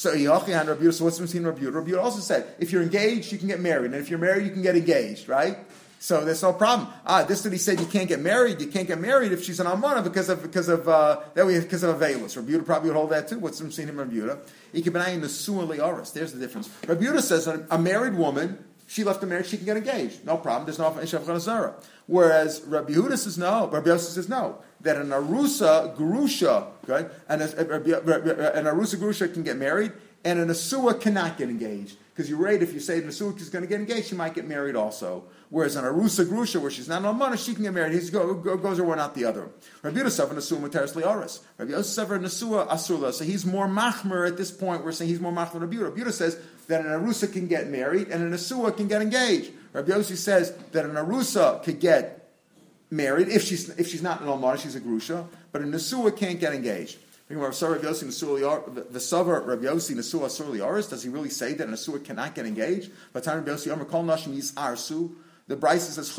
[0.00, 3.36] So Yochanan Rabbi so what's the between Rabbi Rabbi also said, if you're engaged, you
[3.36, 5.58] can get married, and if you're married, you can get engaged, right?
[5.98, 6.88] So there's no problem.
[7.04, 8.62] Ah, this that he said you can't get married.
[8.62, 11.60] You can't get married if she's an almana because of because of uh, that way
[11.60, 12.34] because of a veilus.
[12.34, 13.40] Rabbi probably would hold that too.
[13.40, 14.38] What's the him Rabbi Yehuda?
[14.72, 16.14] Ikebenayim nesuah le'aris.
[16.14, 16.70] There's the difference.
[16.86, 20.26] Rabbi Yehuda says a married woman, she left a marriage, she can get engaged.
[20.26, 20.64] No problem.
[20.64, 21.74] There's no shevchan
[22.06, 23.68] Whereas Rabbi Yehuda says no.
[23.68, 24.58] Rabbi Yosef says no.
[24.80, 29.92] That an arusa grusha, okay, and a, an arusa grusha can get married,
[30.24, 31.98] and an Asua cannot get engaged.
[32.20, 34.34] Because you're right, if you say an Asua is going to get engaged, she might
[34.34, 35.24] get married also.
[35.48, 37.98] Whereas an Arusa Grusha, where she's not an Almana, she can get married.
[37.98, 39.48] He go, go, goes or one, not the other.
[39.80, 41.40] Rabbi Yosef an Asua Materis Leoris.
[41.56, 43.14] Rabbi Yosef an Asua Asula.
[43.14, 44.84] So he's more Machmer at this point.
[44.84, 48.08] We're saying he's more Machmer than Rabbi Rabbi says that an Arusa can get married
[48.08, 49.50] and an Asua can get engaged.
[49.72, 52.34] Rabbi Yosef says that an Arusa could get
[52.90, 56.38] married if she's, if she's not an Almana, she's a Grusha, but an Asua can't
[56.38, 56.98] get engaged.
[57.30, 57.38] Does
[61.02, 62.90] he really say that an asur cannot get engaged?
[65.50, 66.18] The Brisa says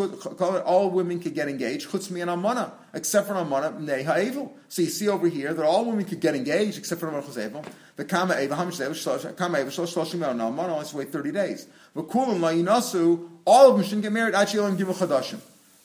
[0.66, 4.52] all women can get engaged, chutzmi and amana, except for amana nei ha'evil.
[4.68, 7.66] So you see over here that all women could get engaged except for amana chazevil.
[7.96, 11.68] The kama eva hamish kama eva shlosh shloshim and amana only wait thirty days.
[11.94, 14.36] But kulam la yinasu, all of them shouldn't get married.
[14.36, 15.40] Actually, only give a chadashim.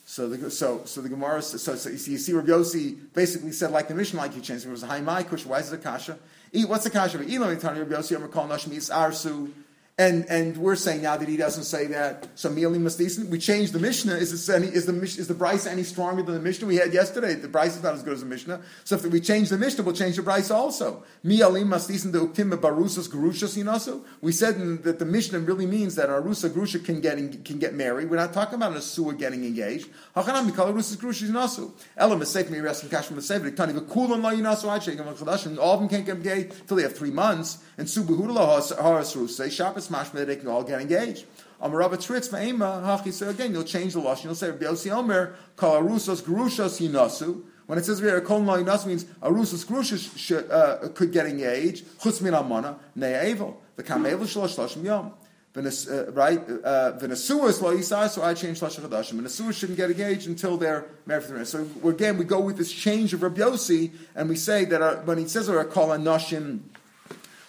[0.09, 3.89] So the so so the Gemara so, so you see, Rabbi Yossi basically said like
[3.89, 5.83] the mission like he changed it was a high my kush why is it a
[5.83, 6.17] kasha?
[6.53, 7.21] Eat what's the kasha?
[7.23, 9.51] Eat Rabbi Yossi Amar Kol Nashim Is Arsu
[9.99, 12.29] And and we're saying now that he doesn't say that.
[12.35, 13.31] So mi'ali maslisin.
[13.31, 14.17] We changed the Mishnah.
[14.17, 16.93] Is it any, is the is the Brisa any stronger than the Mishnah we had
[16.93, 17.33] yesterday?
[17.33, 18.61] The Brisa is not as good as the Mishnah.
[18.85, 21.03] So if we change the Mishnah, we'll change the Brisa also.
[21.23, 24.03] Mi'ali maslisin the uktim barusas gerushas yinasu.
[24.21, 28.11] We said that the Mishnah really means that arusa grusha can get can get married.
[28.11, 29.89] We're not talking about a sewer getting engaged.
[30.15, 31.73] Hachanam mikal arusas grushas yinasu.
[31.97, 33.57] Elam mistake me rest kash from the seven.
[33.57, 37.61] Tani v'kulam la yinasu All of them can't get engaged until they have three months.
[37.79, 39.51] And subuhudala haras rusa.
[39.51, 41.27] Shabbos mashma they can all get engaged.
[41.63, 43.13] Amarava Tritz Ma'ema Hachi.
[43.13, 44.25] So again, you'll change the lashon.
[44.25, 47.43] You'll say Rabbi Omer Kal Arusas Grushas Yinasu.
[47.67, 51.85] When it says here Kol Yinasu means Arusas Grushas uh, could get engaged.
[51.99, 53.57] Chutz Min Amana Ne'evel.
[53.77, 55.13] The Kamevel Shalosh Lashim Yom.
[55.57, 56.39] Uh, right?
[56.39, 59.15] Uh, Venasuas lo yisai, so I change shlosh chadashim.
[59.15, 62.71] Venasuas shouldn't get engaged until they're married for the So again, we go with this
[62.71, 66.61] change of Rabbi Yossi, and we say that our, when he says our kol anoshim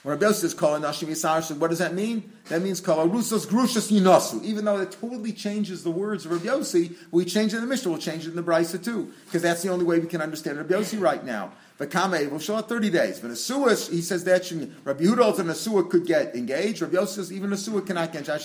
[0.07, 2.31] when Rabbi says kol nashim yisar, so what does that mean?
[2.47, 4.41] That means kol grushas yinasu.
[4.41, 7.67] Even though it totally changes the words of Rabbi Yossi, we change it in the
[7.67, 10.21] Mishnah, we'll change it in the Brisa too, because that's the only way we can
[10.21, 11.51] understand Rabbi Yossi right now.
[11.77, 13.19] But Kame will show it 30 days.
[13.19, 14.51] But he says that
[14.83, 16.81] Rabbi Yehuda and Asua could get engaged.
[16.81, 18.43] Rabbi Yossi says even Asua cannot get engaged.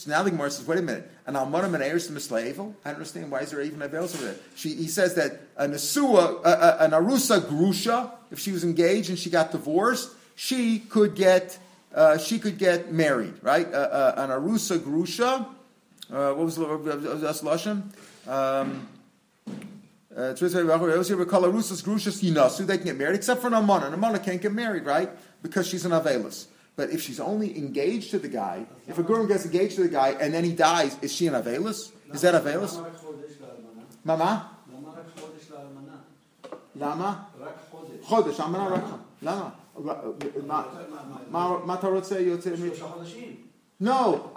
[0.00, 1.10] So now the Gemara says, wait a minute.
[1.26, 2.74] An Almarim and Eiris Mislevel?
[2.84, 3.30] I don't understand.
[3.30, 4.36] Why is there even a veil over there?
[4.56, 6.42] She, he says that an Asua,
[6.80, 11.58] an Arusa Grusha, if she was engaged and she got divorced, she could get
[11.94, 13.66] uh, she could get married, right?
[13.72, 15.46] Uh, uh, an arusa grusha.
[16.10, 17.82] Uh, what was the lashon?
[18.26, 18.88] Um,
[20.15, 20.49] uh, they
[22.77, 23.87] can get married, except for an amana.
[23.87, 25.09] An amana can't get married, right?
[25.43, 26.47] Because she's an avelis.
[26.75, 29.89] But if she's only engaged to the guy, if a girl gets engaged to the
[29.89, 31.91] guy and then he dies, is she an avelis?
[32.13, 32.77] Is that avelis?
[34.03, 34.49] Mama?
[36.75, 37.27] Lama?
[38.03, 38.83] חודש, אמנה רק,
[39.21, 39.49] למה?
[41.65, 42.49] מה אתה רוצה יוצא?
[43.82, 44.30] לא,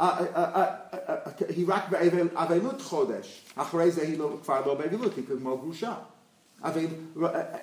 [1.50, 5.94] היא רק באבלות חודש, אחרי זה היא כבר לא באבלות, היא כמו גרושה.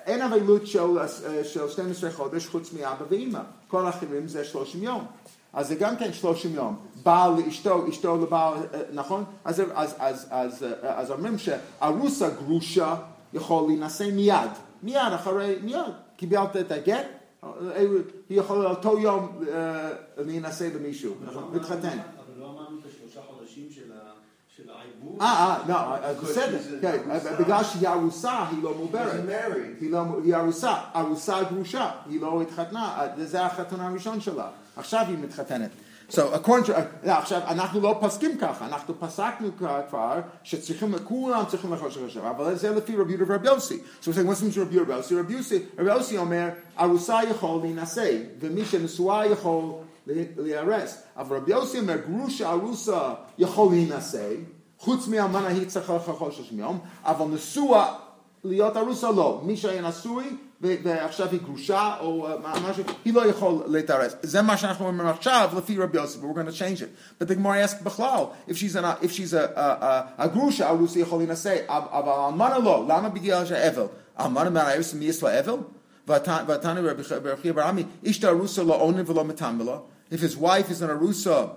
[0.05, 5.05] אין אבלות של 12 חודש חוץ מאבא ואימא, כל האחרים זה 30 יום.
[5.53, 6.75] אז זה גם כן 30 יום.
[7.03, 8.53] בעל לאשתו, אשתו לבעל,
[8.93, 9.23] נכון?
[9.45, 12.95] אז, אז, אז, אז, אז אומרים שארוסה גרושה
[13.33, 14.49] יכול להינשא מיד,
[14.83, 15.79] מיד אחרי, מיד,
[16.17, 17.05] קיבלת את הגט,
[18.29, 19.39] יכול אותו יום
[20.17, 21.15] להינשא למישהו,
[21.53, 21.87] להתחתן.
[21.87, 23.67] אבל לא אמרנו את השלושה חודשים
[24.57, 25.21] של העיבוד?
[25.21, 29.21] אה, אה, לא, בסדר, כן, בגלל שהיא ארוסה, היא לא מעוברת.
[30.23, 34.49] היא ארוסה, ארוסה גרושה, היא לא התחתנה, זה החתונה הראשון שלה.
[34.75, 35.69] עכשיו היא מתחתנת.
[36.10, 39.48] So according to, uh, עכשיו, אנחנו לא פסקים ככה, אנחנו פסקנו
[39.88, 43.80] כבר שצריכים, כולם צריכים לחוש עכשיו, אבל זה לפי רבי יהודה ורבי יוסי.
[44.02, 45.14] So we're saying, what's the meaning of רבי יוסי?
[45.14, 49.64] רבי יוסי, רבי יוסי אומר, ארוסה יכול להינשא, ומי שנשואה יכול
[50.06, 51.02] להיהרס.
[51.16, 54.28] אבל רבי יוסי אומר, גרושה ארוסה יכול להינשא,
[54.78, 57.94] חוץ מהמנה היא צריכה לחוש יום, אבל נשואה
[58.44, 59.40] להיות ארוסה לא.
[59.44, 62.28] מי שהיה נשוי ועכשיו היא גרושה או
[62.68, 64.14] משהו, היא לא יכול להתארס.
[64.22, 67.22] זה מה שאנחנו אומרים עכשיו לפי רבי יוסף, we're going to change it.
[67.22, 70.68] But the Gemara asks בכלל, if she's, an, if she's a, a, a, a גרושה,
[70.68, 73.86] ארוסה יכול להינשא, אבל אלמנה לא, למה בגלל שהאבל?
[74.20, 75.56] אלמנה מהארס מי יש לה אבל?
[76.06, 77.02] ועתנו רבי
[77.42, 79.78] חייא ברמי, איש ארוסה לא עונן ולא מתמלה.
[80.10, 81.50] If his wife is an arusa,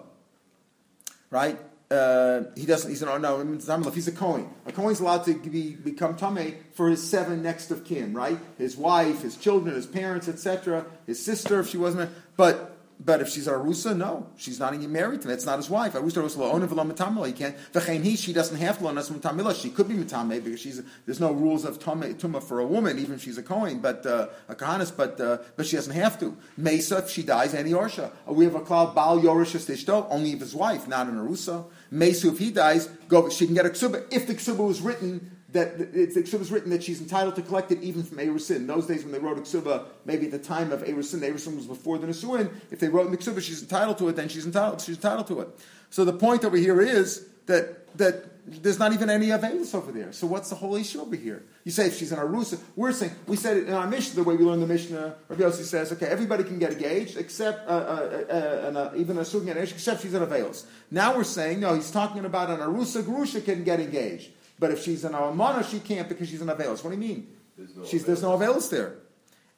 [1.31, 1.55] right,
[1.90, 2.90] Uh, he doesn't.
[2.90, 3.90] He's an no.
[3.90, 7.84] He's a Kohen, a Kohen's allowed to be, become tame for his seven next of
[7.84, 8.38] kin, right?
[8.58, 10.84] His wife, his children, his parents, etc.
[11.06, 12.10] His sister, if she wasn't.
[12.36, 15.34] But but if she's arusa, no, she's not even married to him.
[15.34, 15.92] It's not his wife.
[15.92, 17.26] Arusa arusa lo v'lo mitamila.
[17.26, 18.04] He can't.
[18.04, 19.60] He, she doesn't have to learn as mitamila.
[19.60, 20.82] She could be mitame because she's.
[21.04, 24.28] There's no rules of tuma for a woman, even if she's a kohen, but uh,
[24.48, 26.36] a kahanis, but uh, but she doesn't have to.
[26.56, 28.10] Mesa, if she dies, any orsha.
[28.26, 31.66] Uh, we have a cloud bal yorishas tishto, only if his wife, not an arusa.
[31.92, 33.28] Mesu, if he dies, go.
[33.28, 36.50] She can get a ksuba if the ksuba was written that it's, the ksuba is
[36.50, 38.56] written that she's entitled to collect it even from Erusin.
[38.56, 41.56] In those days when they wrote a ksuba, maybe at the time of Erusin, Erusin
[41.56, 42.50] was before the Nisuin.
[42.70, 45.26] If they wrote in the ksuba, she's entitled to it, then she's entitled, she's entitled
[45.28, 45.48] to it.
[45.90, 50.12] So the point over here is that, that there's not even any Avelis over there.
[50.12, 51.42] So what's the whole issue over here?
[51.64, 54.28] You say if she's an Arusa, we're saying, we said it in our Mishnah, the
[54.28, 57.72] way we learn the Mishnah, Rabbi Yossi says, okay, everybody can get engaged, except, uh,
[57.72, 60.64] uh, uh, uh even a Sugan except she's an Avelis.
[60.90, 64.30] Now we're saying, no, he's talking about an Arusa Grusha can get engaged.
[64.58, 66.82] But if she's an Almana, she can't because she's an Avelis.
[66.82, 67.28] What do you mean?
[67.56, 68.96] There's no she's, there's no Avelis there.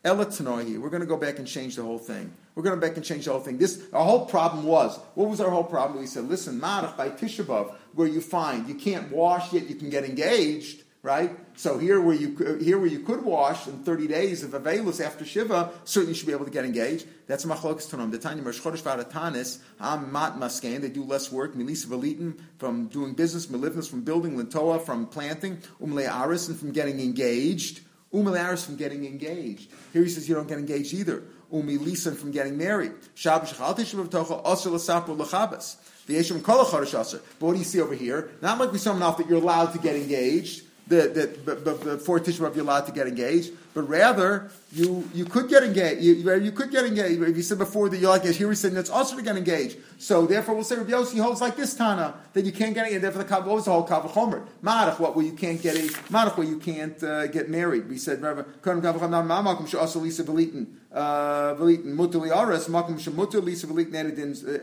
[0.04, 0.78] Ella Tanohi.
[0.78, 2.32] We're going to go back and change the whole thing.
[2.54, 3.58] We're going to go back and change the whole thing.
[3.58, 6.00] This our whole problem was what was our whole problem?
[6.00, 9.90] We said, listen, Marach by Tishabov, where you find you can't wash yet you can
[9.90, 11.30] get engaged right?
[11.56, 15.24] So here where you here where you could wash in 30 days of Avelus after
[15.24, 17.06] Shiva, certainly you should be able to get engaged.
[17.26, 18.10] That's Machlokas Tanam.
[18.10, 22.88] The Tanya Mersh Chodesh Varatanis, Am Mat Maskein, they do less work, Milisa Velitin, from
[22.88, 27.80] doing business, Melivnus, from building, Lintoa, from planting, Umle Aris, and from getting engaged.
[28.12, 29.70] Umle Aris from getting engaged.
[29.94, 31.22] Here he says you don't get engaged either.
[31.50, 32.92] umilisa from getting married.
[33.14, 35.76] Shabbos L'Sapo L'Chabas.
[36.06, 38.30] The Yeshim Kol But what do you see over here?
[38.40, 42.40] Not like we saw enough that you're allowed to get engaged the, the, before Tisha
[42.40, 46.02] B'av you're allowed to get engaged, but rather you you could get engaged.
[46.02, 47.22] You, you could get engaged.
[47.22, 49.76] If you said before that you're like here, we said it's also to get engaged.
[49.98, 53.04] So therefore, we'll say Rabbi Yossi holds like this Tana that you can't get engaged.
[53.04, 54.46] Therefore, the what was the whole Kav Chomer?
[54.62, 57.88] Marach, what where you can't get a Marach where you can't uh, get married.
[57.88, 63.44] We said Rabbi Kav Chomer Mamakum Shasal Lisa Velitin uh, Velitin Mutali Aris Makum Shemutal
[63.44, 64.14] Lisa Velitin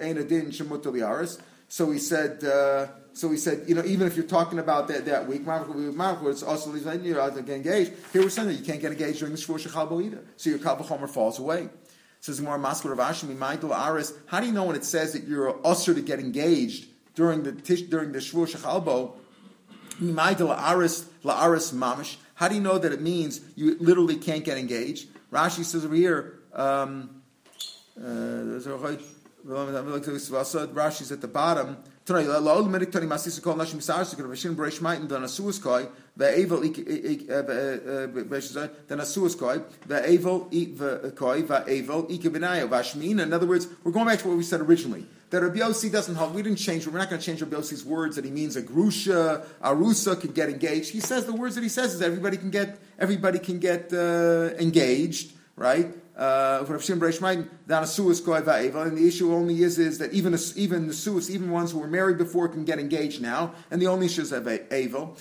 [0.01, 1.37] Enadin Shemutali Aris.
[1.67, 2.43] So he said.
[2.43, 6.43] Uh, so he said, you know, even if you're talking about that, that week, it's
[6.43, 7.93] also you're out to get engaged.
[8.11, 10.21] Here we're saying that you can't get engaged during the Shvuah Shechal either.
[10.35, 11.69] So your Kal Chomer falls away.
[12.19, 13.71] Says more Maskul Rav Ashimi, Michael.
[13.71, 17.53] How do you know when it says that you're usher to get engaged during the
[17.53, 19.13] during the Shvuah Shechalbo?
[20.01, 22.17] La Mamish.
[22.33, 25.07] How do you know that it means you literally can't get engaged?
[25.31, 26.39] Rashi says over here.
[26.51, 27.21] Um,
[27.97, 28.59] uh,
[30.73, 31.77] Rashi's at the bottom.
[32.07, 33.81] Uh, kol nashim
[41.15, 41.43] koi
[42.69, 45.91] vashmin in other words we're going back to what we said originally that Rabbi Yossi
[45.91, 46.33] doesn't help.
[46.33, 46.87] We didn't change.
[46.87, 50.31] We're not going to change Rabbi Yossi's words that he means a grusha, arusa can
[50.31, 50.91] get engaged.
[50.91, 54.51] He says the words that he says is everybody can get everybody can get uh,
[54.59, 55.93] engaged, right?
[56.17, 56.67] Uh, and
[58.97, 62.17] the issue only is is that even even the suas, even ones who were married
[62.17, 65.17] before, can get engaged now, and the only issue is avel.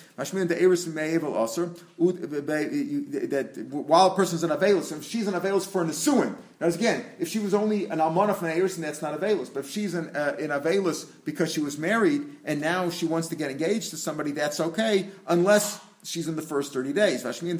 [3.30, 6.36] That while a person's an avelus, if she's an avelus for an asuin.
[6.60, 9.52] Now again, if she was only an almana from an eris, that's not avelus.
[9.52, 13.26] But if she's an uh, an avelus because she was married and now she wants
[13.28, 17.22] to get engaged to somebody, that's okay, unless she's in the first 30 days.
[17.22, 17.58] That's Tanoi.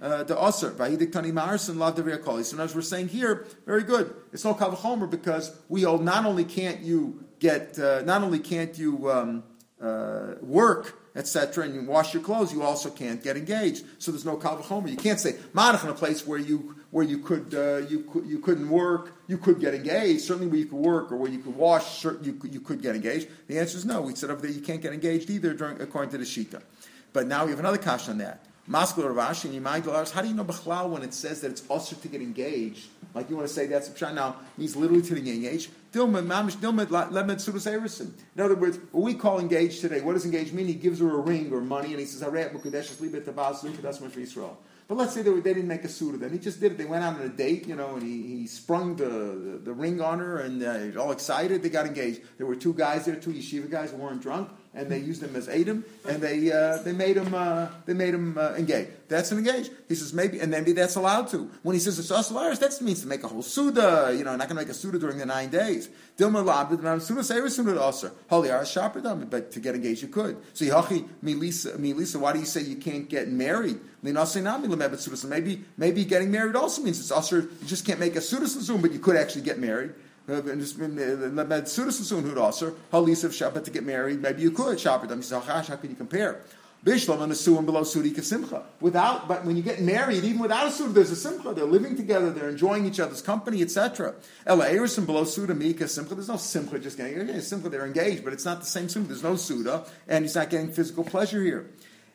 [0.00, 0.34] Uh, the.
[0.34, 1.32] Vahidik Tani.
[2.44, 4.14] So as we're saying here, very good.
[4.32, 8.78] It's no Kavachomer because we all not only can't you get, uh, not only can't
[8.78, 9.42] you um,
[9.80, 13.84] uh, work etc., and you wash your clothes, you also can't get engaged.
[13.98, 14.88] So there's no kavachomer.
[14.88, 18.26] You can't say manach in a place where you where you could uh, you could
[18.26, 20.20] you couldn't work, you could get engaged.
[20.22, 22.94] Certainly, where you could work or where you could wash, you could, you could get
[22.94, 23.28] engaged.
[23.48, 24.02] The answer is no.
[24.02, 26.62] We said over there you can't get engaged either, during, according to the shita.
[27.12, 28.44] But now we have another question on that.
[28.70, 31.96] Maskul Ravashi and Yimai How do you know Bechlal when it says that it's usher
[31.96, 32.88] to get engaged?
[33.14, 35.70] Like you want to say that's a now means literally to the engaged.
[35.94, 36.00] In
[38.40, 40.66] other words, what we call engaged today, what does engaged mean?
[40.66, 43.62] He gives her a ring or money and he says, "I read Mukadesh libet tabas
[43.62, 44.56] lukadas for Israel.
[44.88, 46.32] But let's say they, were, they didn't make a suit of them.
[46.32, 46.78] He just did it.
[46.78, 49.72] They went out on a date, you know, and he, he sprung the, the, the
[49.72, 51.62] ring on her and uh, all excited.
[51.62, 52.22] They got engaged.
[52.36, 55.36] There were two guys there, two yeshiva guys who weren't drunk and they used him
[55.36, 58.88] as Adam, and they uh, they made him uh, they made him uh, engage.
[59.08, 59.70] That's an engage.
[59.88, 61.50] He says maybe, and maybe that's allowed to.
[61.62, 64.14] When he says it's osalaris, that means to make a whole suda.
[64.16, 65.90] You know, not going to make a suda during the nine days.
[66.16, 67.40] Dilma labd, suda say
[67.76, 68.10] also.
[68.30, 68.48] Holy
[69.26, 70.38] but to get engaged you could.
[70.54, 72.16] So yachi milisa milisa.
[72.16, 73.78] Why do you say you can't get married?
[74.02, 78.80] Maybe maybe getting married also means it's also you just can't make a suda zoom,
[78.80, 79.92] but you could actually get married.
[80.28, 80.40] Uh,
[82.92, 84.22] Halis of to get married.
[84.22, 85.10] Maybe you could Shabbat.
[85.10, 85.22] I mean,
[85.66, 86.42] how can you compare?
[86.84, 88.64] Bishlam and a suim below sudi simcha.
[88.80, 91.54] Without, but when you get married, even without a suda, there's a simcha.
[91.54, 92.30] They're living together.
[92.30, 94.14] They're enjoying each other's company, etc.
[94.44, 96.16] And below suda mika simcha.
[96.16, 97.40] There's no simcha just getting.
[97.40, 97.68] Simcha.
[97.68, 99.08] They're engaged, but it's not the same simcha.
[99.08, 101.70] There's no suda, and he's not getting physical pleasure here.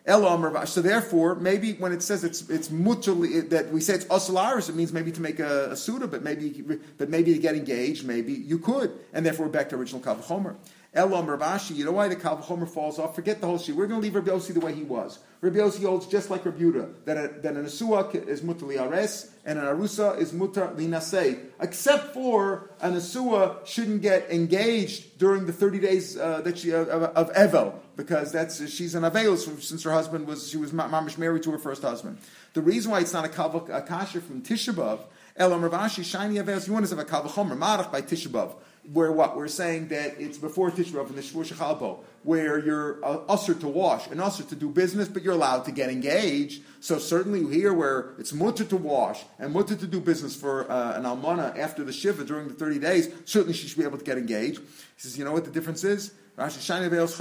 [0.08, 4.76] So therefore, maybe when it says it's it's mutually that we say it's osalaris, it
[4.76, 6.64] means maybe to make a, a suda, but maybe
[6.98, 10.56] but maybe to get engaged, maybe you could, and therefore back to original kavachomer.
[10.94, 13.14] Elam Ravashi, you know why the Kalvachomer falls off?
[13.14, 13.76] Forget the whole sheet.
[13.76, 15.20] We're going to leave Rabbi Yossi the way he was.
[15.42, 19.30] Rabbi Yossi holds just like Rabbi Yudah, that, a, that an Asua is mutar ares
[19.46, 21.40] and an Arusa is mutar linasei.
[21.60, 26.88] Except for an Asua shouldn't get engaged during the 30 days uh, that she, of,
[26.88, 31.44] of Evel, because that's, she's an Avel since her husband was, she was mamish married
[31.44, 32.18] to her first husband.
[32.54, 35.02] The reason why it's not a, kasha from Tisha B'Av,
[35.36, 38.56] Elam Ravashi, shiny Avels, you want to have a Kalvachomer, Marach by Tisha B'Av
[38.94, 43.04] where what we're saying that it's before Tisha B'av in the Shvur Shechalbo, where you're
[43.06, 46.64] uh, usher to wash and usher to do business, but you're allowed to get engaged.
[46.80, 50.98] So certainly here, where it's mutter to wash and mutter to do business for uh,
[50.98, 54.06] an almana after the shiva during the thirty days, certainly she should be able to
[54.06, 54.60] get engaged.
[54.60, 56.14] He says, you know what the difference is?
[56.38, 57.18] That's called the Avelos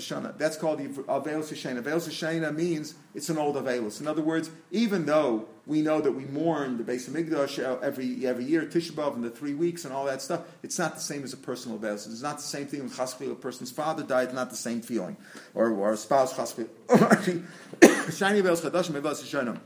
[0.00, 0.36] Shana.
[1.80, 4.00] Avelos Shana means it's an old Avelos.
[4.00, 8.44] In other words, even though we know that we mourn the Beis HaMikdash every, every
[8.44, 11.22] year, Tisha B'Av, and the three weeks and all that stuff, it's not the same
[11.22, 12.10] as a personal Avelos.
[12.10, 15.16] It's not the same thing when Chaspil, a person's father died, not the same feeling.
[15.54, 16.68] Or, or a spouse Chaspil.
[18.18, 19.60] Shiny Avelos Chadashim, Avelos Shana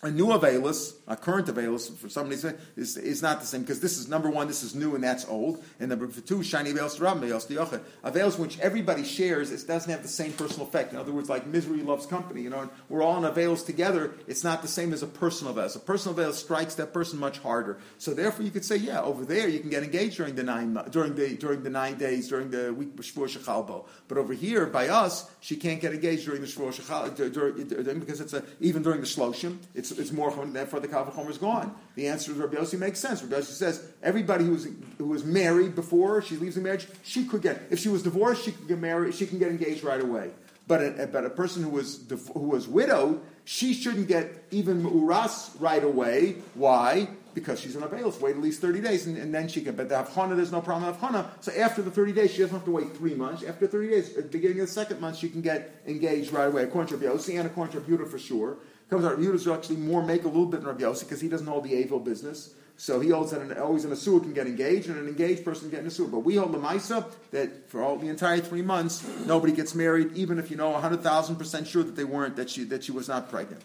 [0.00, 3.80] a new Avelus, a current Avelus, for some reason, is, is not the same, because
[3.80, 6.88] this is, number one, this is new and that's old, and number two, shiny Ram,
[6.88, 7.80] Avelus Diochet.
[8.04, 10.92] Avelus which everybody shares, it doesn't have the same personal effect.
[10.92, 14.44] In other words, like misery loves company, you know, we're all in Avelus together, it's
[14.44, 15.74] not the same as a personal Avelus.
[15.74, 17.78] A personal Avelus strikes that person much harder.
[17.98, 20.78] So therefore you could say, yeah, over there you can get engaged during the nine,
[20.90, 23.86] during the, during the nine days, during the week Shvur Shechalbo.
[24.06, 28.32] But over here, by us, she can't get engaged during the Shvur Shechalbo, because it's
[28.32, 31.74] a, even during the Shloshim, it's it's, it's more therefore the Kavachomer is gone.
[31.94, 33.22] The answer is Rabbi Yossi makes sense.
[33.22, 34.68] Rabbi Yossi says everybody who was
[34.98, 38.44] who was married before she leaves the marriage, she could get if she was divorced,
[38.44, 40.30] she could get married, she can get engaged right away.
[40.66, 42.00] But a, but a person who was
[42.34, 46.36] who was widowed, she shouldn't get even uras right away.
[46.54, 47.08] Why?
[47.32, 48.20] Because she's an abelos.
[48.20, 49.76] Wait at least thirty days, and, and, then she can.
[49.76, 51.26] But the havchana, there's no problem with havchana.
[51.40, 53.44] So after the thirty days, she doesn't have to wait three months.
[53.44, 56.48] After thirty days, at the beginning of the second month, she can get engaged right
[56.48, 56.64] away.
[56.64, 58.58] According to Yossi and according to Rabbi for sure
[58.90, 61.46] comes out, Yehuda's actually more make a little bit in Rabbi Yossi because he doesn't
[61.46, 62.54] hold the Avil business.
[62.80, 65.44] So he holds that an, always in a sewer can get engaged, and an engaged
[65.44, 66.06] person can get in a sewer.
[66.06, 70.12] But we hold the Maisa that for all the entire three months, nobody gets married,
[70.14, 73.28] even if you know 100,000% sure that they weren't, that she, that she was not
[73.30, 73.62] pregnant.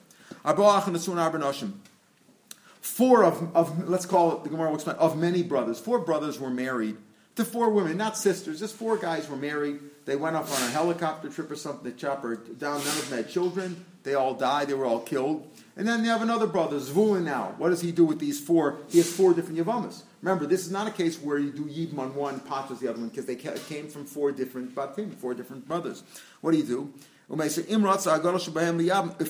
[2.81, 5.79] Four of, of, let's call it, the Gemara will explain, of many brothers.
[5.79, 6.97] Four brothers were married
[7.35, 9.79] to four women, not sisters, just four guys were married.
[10.05, 13.19] They went off on a helicopter trip or something, the chopper down, none of them
[13.19, 13.85] had children.
[14.03, 15.47] They all died, they were all killed.
[15.77, 17.55] And then they have another brother, Zvulun now.
[17.57, 18.79] What does he do with these four?
[18.89, 20.03] He has four different Yavamas.
[20.21, 22.99] Remember, this is not a case where you do Yibam on one, Pachas the other
[22.99, 26.03] one, because they came from four different Batim, four different brothers.
[26.41, 26.93] What do you do?
[27.29, 27.55] If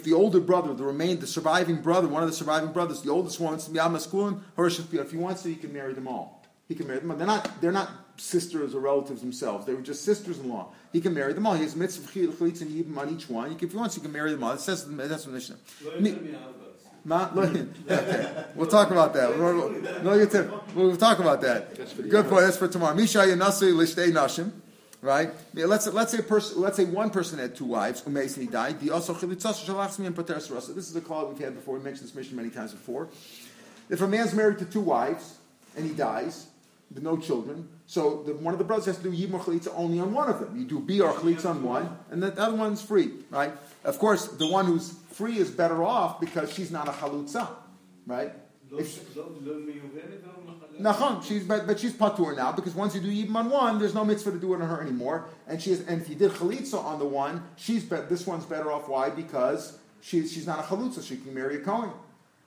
[0.03, 3.39] the older brother, the remain, the surviving brother, one of the surviving brothers, the oldest
[3.39, 6.43] one, if he wants to, he can marry them all.
[6.67, 7.17] He can marry them all.
[7.17, 9.66] They're not, they're not sisters or relatives themselves.
[9.66, 10.68] They were just sisters-in-law.
[10.91, 11.55] He can marry them all.
[11.55, 13.51] He has mitzvah chalitz and yibam on each one.
[13.51, 14.51] If he wants, he can marry them all.
[14.53, 15.55] It says that's what Mishnah.
[18.55, 19.38] we'll talk about that.
[19.38, 20.16] No,
[20.76, 21.76] We'll, we'll talk about that.
[22.09, 22.41] Good point.
[22.41, 22.95] That's for tomorrow.
[22.95, 24.51] Misha yanasui lishtei nashim.
[25.01, 25.32] Right?
[25.53, 28.01] Let's let's say person, let's say one person had two wives.
[28.03, 28.80] Umeis he died.
[28.80, 31.78] The also and This is a call we've had before.
[31.78, 33.09] We mentioned this mission many times before.
[33.89, 35.39] If a man's married to two wives
[35.76, 36.52] and he dies, with
[37.01, 37.67] no children.
[37.88, 40.39] So the, one of the brothers has to do yibum chalitza only on one of
[40.39, 40.57] them.
[40.57, 43.51] You do b or chalitza on one, and the other one's free, right?
[43.84, 47.47] Of course, the one who's free is better off because she's not a chalutza,
[48.05, 48.34] right?
[50.81, 53.93] Nachon, she's but, but she's patur now because once you do yibum on one, there's
[53.93, 55.25] no mitzvah to do it on her anymore.
[55.47, 58.45] And she is, and if you did chalitza on the one, she's be, this one's
[58.45, 58.89] better off.
[58.89, 59.09] Why?
[59.09, 61.07] Because she's she's not a chalutza.
[61.07, 61.91] She can marry a kohen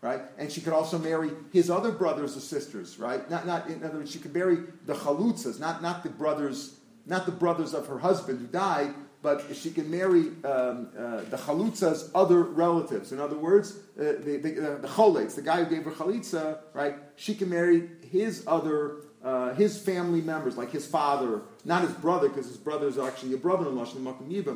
[0.02, 0.20] right?
[0.38, 3.28] And she could also marry his other brothers or sisters, right?
[3.30, 7.26] Not, not in other words, she could marry the chalutzas, not, not the brothers, not
[7.26, 12.10] the brothers of her husband who died, but she can marry um, uh, the chalutza's
[12.14, 13.10] other relatives.
[13.10, 16.94] In other words, uh, the, the, uh, the the guy who gave her chalitza, right?
[17.16, 22.28] She can marry his other, uh, his family members, like his father, not his brother,
[22.28, 23.86] because his brother is actually a brother-in-law,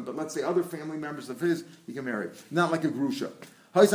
[0.05, 2.31] but let's say other family members of his, he can marry.
[2.53, 3.33] Not like a grusha.
[3.73, 3.91] Let's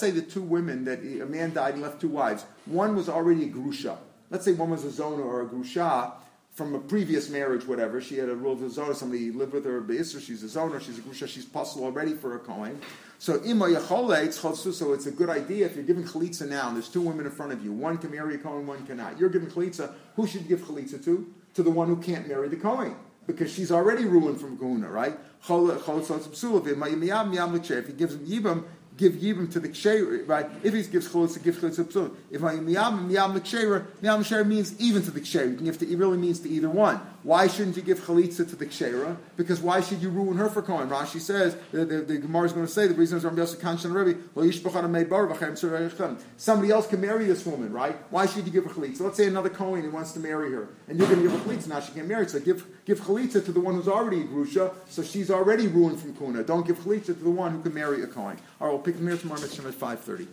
[0.00, 2.46] say the two women that a man died and left two wives.
[2.64, 3.98] One was already a grusha.
[4.30, 6.12] Let's say one was a zona or a grusha
[6.54, 8.00] from a previous marriage, whatever.
[8.00, 8.94] She had a rule of a zona.
[8.94, 10.80] Somebody lived with her, so she's a zona.
[10.80, 11.28] She's a grusha.
[11.28, 12.80] She's puzzled already for a coin.
[13.18, 16.68] So ima So it's a good idea if you're giving chalitza now.
[16.68, 17.72] And there's two women in front of you.
[17.72, 19.18] One can marry a coin, one cannot.
[19.18, 19.92] You're giving chalitza.
[20.16, 21.34] Who should you give chalitza to?
[21.54, 22.96] To the one who can't marry the coin
[23.26, 25.16] because she's already ruined from Guna, right?
[25.42, 25.46] If
[27.86, 28.64] he gives him Yibam,
[28.96, 30.46] give Yibam to the Ksher, right?
[30.62, 32.14] If he gives Cholitza, give Cholitza Psul.
[32.30, 35.50] If Miyam, Miyam L'Ksher, Miyam L'Ksher means even to the Ksher.
[35.50, 37.00] You can give to, it really means to either one.
[37.22, 39.16] Why shouldn't you give chalitza to the kshera?
[39.36, 40.88] Because why should you ruin her for Kohen?
[40.88, 43.60] Rashi says the, the, the Gemara is going to say the reason is Rabbi Yosef
[43.60, 44.18] Kanshan Rebbe.
[46.36, 47.96] Somebody else can marry this woman, right?
[48.10, 49.00] Why should you give her chalitza?
[49.02, 51.44] Let's say another Kohen who wants to marry her, and you're going to give her
[51.46, 51.68] chalitza.
[51.68, 52.26] Now she can't marry.
[52.26, 56.00] So give give chalitza to the one who's already a grusha, so she's already ruined
[56.00, 56.42] from kuna.
[56.42, 58.38] Don't give chalitza to the one who can marry a Kohen.
[58.60, 60.26] All right, we'll pick them here tomorrow at five thirty.